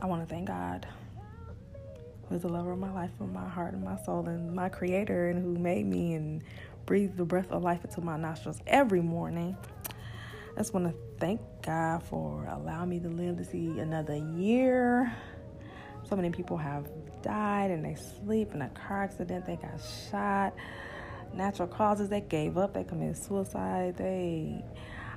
[0.00, 0.86] I want to thank God
[2.28, 4.68] who is the lover of my life and my heart and my soul and my
[4.68, 6.42] creator and who made me and
[6.84, 9.56] breathed the breath of life into my nostrils every morning.
[10.54, 15.12] I just want to thank God for allowing me to live to see another year.
[16.08, 16.86] So many people have
[17.26, 20.54] died and they sleep in a car accident, they got shot,
[21.34, 24.64] natural causes, they gave up, they committed suicide, they,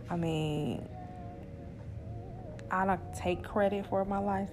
[0.09, 0.87] I mean,
[2.71, 4.49] I don't take credit for my life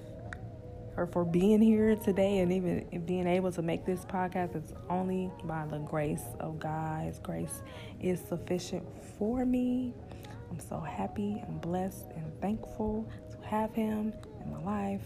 [0.97, 5.31] or for being here today and even being able to make this podcast it's only
[5.45, 7.05] by the grace of God.
[7.05, 7.63] His grace
[8.01, 8.85] is sufficient
[9.19, 9.93] for me.
[10.51, 15.03] I'm so happy and blessed and thankful to have him in my life.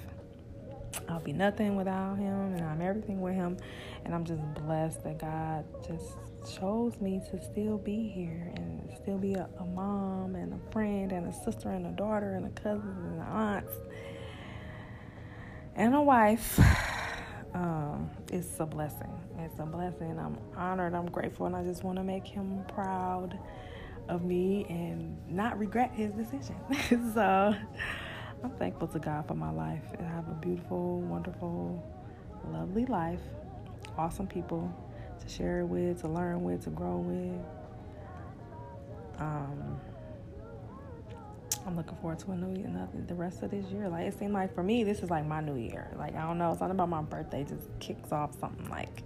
[1.09, 3.57] I'll be nothing without him and I'm everything with him
[4.05, 6.17] and I'm just blessed that God just
[6.57, 11.13] chose me to still be here and still be a, a mom and a friend
[11.13, 13.67] and a sister and a daughter and a cousin and an aunt
[15.77, 16.59] and a wife
[17.55, 19.13] um, it's a blessing.
[19.39, 20.19] It's a blessing.
[20.19, 20.95] I'm honored.
[20.95, 23.39] I'm grateful, and I just want to make him proud
[24.09, 26.57] of me and not regret his decision.
[27.15, 27.55] so
[28.43, 29.85] I'm thankful to God for my life.
[29.99, 31.83] And I have a beautiful, wonderful,
[32.51, 33.21] lovely life.
[33.99, 34.73] Awesome people
[35.21, 37.41] to share it with, to learn with, to grow with.
[39.19, 39.79] Um,
[41.67, 43.89] I'm looking forward to a new year, nothing, the rest of this year.
[43.89, 45.91] Like it seemed like for me, this is like my new year.
[45.99, 49.03] Like I don't know, something about my birthday just kicks off something like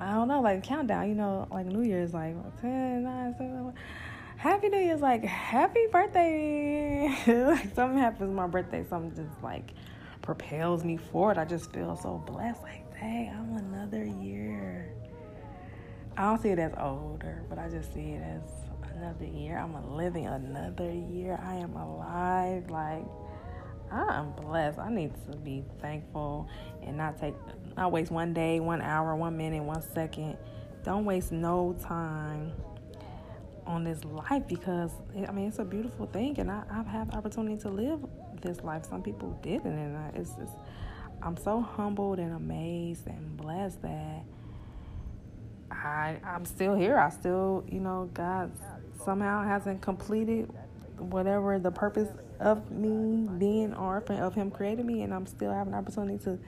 [0.00, 1.08] I don't know, like countdown.
[1.10, 3.74] You know, like New Year's like 10, 9, 7,
[4.40, 7.14] Happy New Year's like happy birthday.
[7.26, 9.74] like something happens my birthday, something just like
[10.22, 11.36] propels me forward.
[11.36, 12.62] I just feel so blessed.
[12.62, 14.94] Like, dang, I'm another year.
[16.16, 18.40] I don't see it as older, but I just see it as
[18.96, 19.58] another year.
[19.58, 21.38] I'm living another year.
[21.44, 22.70] I am alive.
[22.70, 23.04] Like,
[23.92, 24.78] I'm blessed.
[24.78, 26.48] I need to be thankful
[26.82, 27.34] and not take,
[27.76, 30.38] not waste one day, one hour, one minute, one second.
[30.82, 32.54] Don't waste no time
[33.70, 34.90] on this life because
[35.26, 38.00] I mean it's a beautiful thing, and I, I've had the opportunity to live
[38.42, 38.84] this life.
[38.88, 40.52] Some people didn't, and I, it's just
[41.22, 44.24] I'm so humbled and amazed and blessed that
[45.70, 46.98] I I'm still here.
[46.98, 48.50] I still you know God
[49.04, 50.50] somehow hasn't completed
[50.98, 52.08] whatever the purpose
[52.40, 56.38] of me being orphan of Him creating me, and I'm still having opportunity to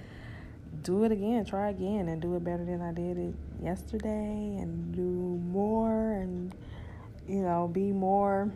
[0.83, 4.95] do it again, try again, and do it better than I did it yesterday, and
[4.95, 6.55] do more and
[7.29, 8.51] you know, be more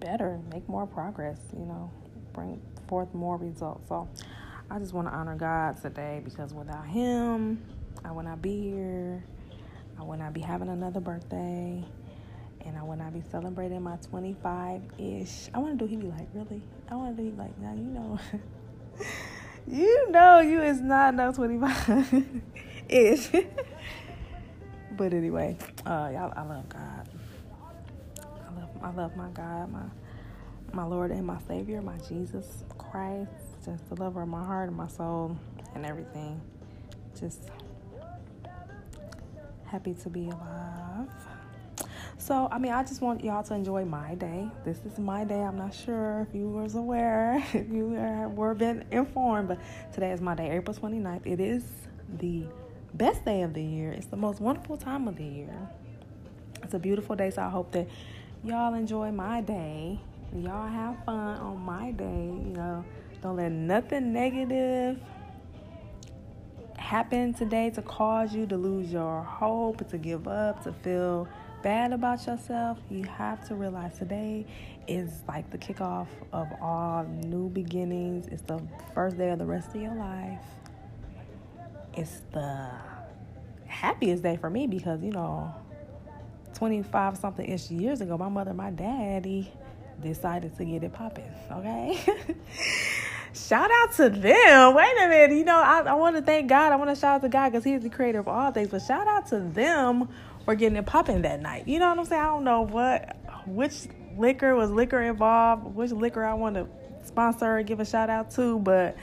[0.00, 1.90] better, make more progress, you know,
[2.32, 3.88] bring forth more results.
[3.88, 4.08] So
[4.70, 7.62] I just want to honor God today because without Him,
[8.04, 9.24] I would not be here.
[9.98, 11.84] I would not be having another birthday.
[12.64, 15.48] And I would not be celebrating my 25 ish.
[15.54, 16.62] I want to do, he be like, really?
[16.90, 18.18] I want to he like, now you know,
[19.66, 22.26] you know, you is not no 25
[22.88, 23.30] ish.
[24.98, 27.08] but anyway, uh, y'all, I love God.
[28.20, 29.84] I love, I love my God, my
[30.72, 33.30] my Lord and my Savior, my Jesus Christ,
[33.64, 35.38] just the lover of my heart and my soul
[35.74, 36.40] and everything.
[37.18, 37.48] Just
[39.64, 41.08] happy to be alive.
[42.18, 44.50] So, I mean, I just want y'all to enjoy my day.
[44.64, 45.40] This is my day.
[45.40, 47.88] I'm not sure if you was aware, if you
[48.34, 49.58] were been informed, but
[49.92, 51.24] today is my day, April 29th.
[51.24, 51.64] It is
[52.18, 52.44] the
[52.94, 53.92] best day of the year.
[53.92, 55.68] It's the most wonderful time of the year.
[56.62, 57.88] It's a beautiful day, so I hope that
[58.44, 60.00] y'all enjoy my day.
[60.34, 62.04] Y'all have fun on my day.
[62.04, 62.84] You know,
[63.22, 64.98] don't let nothing negative
[66.76, 71.28] happen today to cause you to lose your hope, to give up, to feel
[71.62, 72.78] bad about yourself.
[72.88, 74.46] You have to realize today
[74.86, 78.28] is like the kickoff of all new beginnings.
[78.28, 78.62] It's the
[78.94, 80.40] first day of the rest of your life.
[81.98, 82.70] It's the
[83.66, 85.52] happiest day for me because, you know,
[86.54, 89.52] 25 something ish years ago, my mother, my daddy
[90.00, 91.28] decided to get it popping.
[91.50, 91.98] Okay.
[93.34, 94.74] shout out to them.
[94.74, 95.36] Wait a minute.
[95.36, 96.70] You know, I, I want to thank God.
[96.72, 98.68] I want to shout out to God because He's the creator of all things.
[98.68, 100.08] But shout out to them
[100.44, 101.66] for getting it popping that night.
[101.66, 102.22] You know what I'm saying?
[102.22, 106.68] I don't know what, which liquor was liquor involved, which liquor I want to
[107.02, 108.60] sponsor, give a shout out to.
[108.60, 108.96] But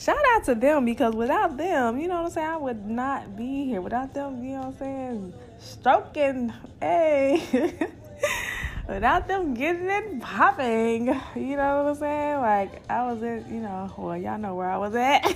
[0.00, 2.46] shout out to them because without them, you know what I'm saying?
[2.46, 3.80] I would not be here.
[3.82, 5.34] Without them, you know what I'm saying?
[5.58, 7.42] Stroking, hey.
[8.88, 11.06] without them getting it popping.
[11.36, 12.38] You know what I'm saying?
[12.38, 15.22] Like I was in, you know, well, y'all know where I was at.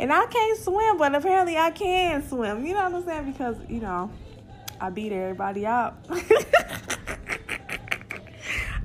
[0.00, 2.64] and I can't swim, but apparently I can swim.
[2.64, 3.32] You know what I'm saying?
[3.32, 4.12] Because, you know,
[4.80, 6.06] I beat everybody up.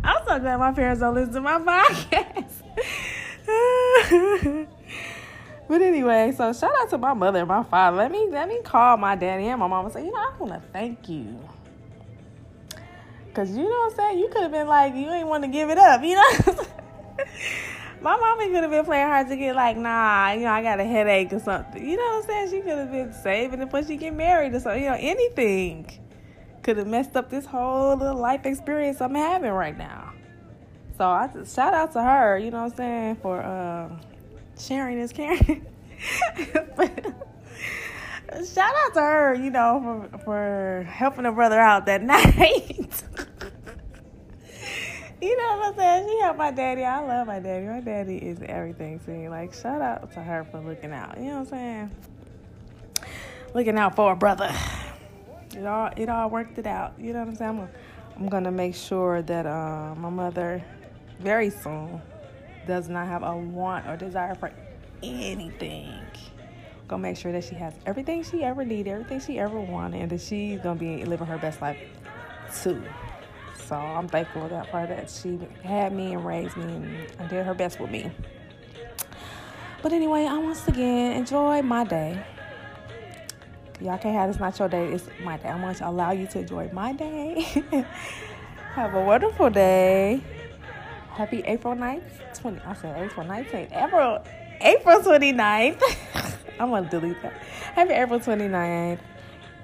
[0.03, 2.51] I'm so glad my parents don't listen to my podcast.
[5.67, 7.97] but anyway, so shout out to my mother and my father.
[7.97, 10.33] Let me let me call my daddy and my mom and say, you know, I
[10.37, 11.39] want to thank you
[13.33, 14.19] Cause you know what I'm saying?
[14.19, 16.31] You could have been like, you ain't want to give it up, you know?
[18.01, 20.79] My mommy could have been playing hard to get like, nah, you know, I got
[20.79, 21.87] a headache or something.
[21.87, 22.49] You know what I'm saying?
[22.49, 24.83] She could have been saving it before she get married or something.
[24.83, 26.01] You know, anything
[26.63, 30.10] could have messed up this whole little life experience I'm having right now.
[31.01, 33.89] So I shout out to her, you know what I'm saying, for uh,
[34.55, 35.39] sharing this caring.
[38.45, 43.03] shout out to her, you know, for for helping a brother out that night.
[45.19, 46.07] you know what I'm saying?
[46.07, 46.83] She helped my daddy.
[46.83, 47.65] I love my daddy.
[47.65, 49.27] My daddy is everything to me.
[49.27, 51.17] Like, shout out to her for looking out.
[51.17, 51.91] You know what I'm saying?
[53.55, 54.53] Looking out for a brother.
[55.57, 56.93] It all it all worked it out.
[56.99, 57.49] You know what I'm saying?
[57.49, 57.71] I'm gonna,
[58.17, 60.63] I'm gonna make sure that uh, my mother
[61.21, 62.01] very soon
[62.67, 64.51] does not have a want or desire for
[65.01, 66.01] anything
[66.91, 70.11] gonna make sure that she has everything she ever needed, everything she ever wanted, and
[70.11, 71.77] that she's gonna be living her best life
[72.61, 72.83] too.
[73.65, 77.29] So I'm thankful for that for that she had me and raised me and, and
[77.29, 78.11] did her best with me.
[79.81, 82.21] But anyway, I once again enjoy my day.
[83.79, 85.47] Y'all can't have this not your day, it's my day.
[85.47, 87.63] I want to allow you to enjoy my day.
[88.73, 90.21] have a wonderful day.
[91.13, 92.39] Happy April 9th.
[92.39, 93.71] 20 I said April 19th.
[93.71, 94.23] April
[94.61, 95.81] April 29th.
[96.59, 97.33] I'm gonna delete that.
[97.75, 98.99] Happy April 29th.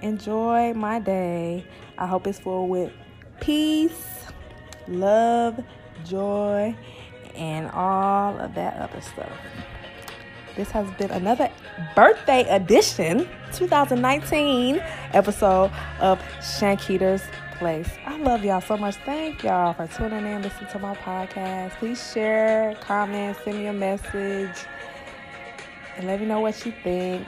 [0.02, 1.66] Enjoy my day.
[1.98, 2.91] I hope it's full with
[3.39, 4.26] peace,
[4.88, 5.64] love,
[6.06, 6.76] joy,
[7.36, 9.32] and all of that other stuff.
[10.56, 11.52] This has been another
[11.95, 14.82] birthday edition, 2019
[15.14, 17.24] episode of Shankita's
[17.58, 17.89] place.
[18.05, 18.95] I love y'all so much.
[19.05, 21.72] Thank y'all for tuning in, listening to my podcast.
[21.78, 24.66] Please share, comment, send me a message,
[25.95, 27.26] and let me know what you think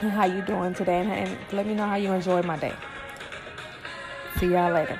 [0.00, 2.74] and how you doing today, and, and let me know how you enjoyed my day.
[4.38, 4.98] See y'all later.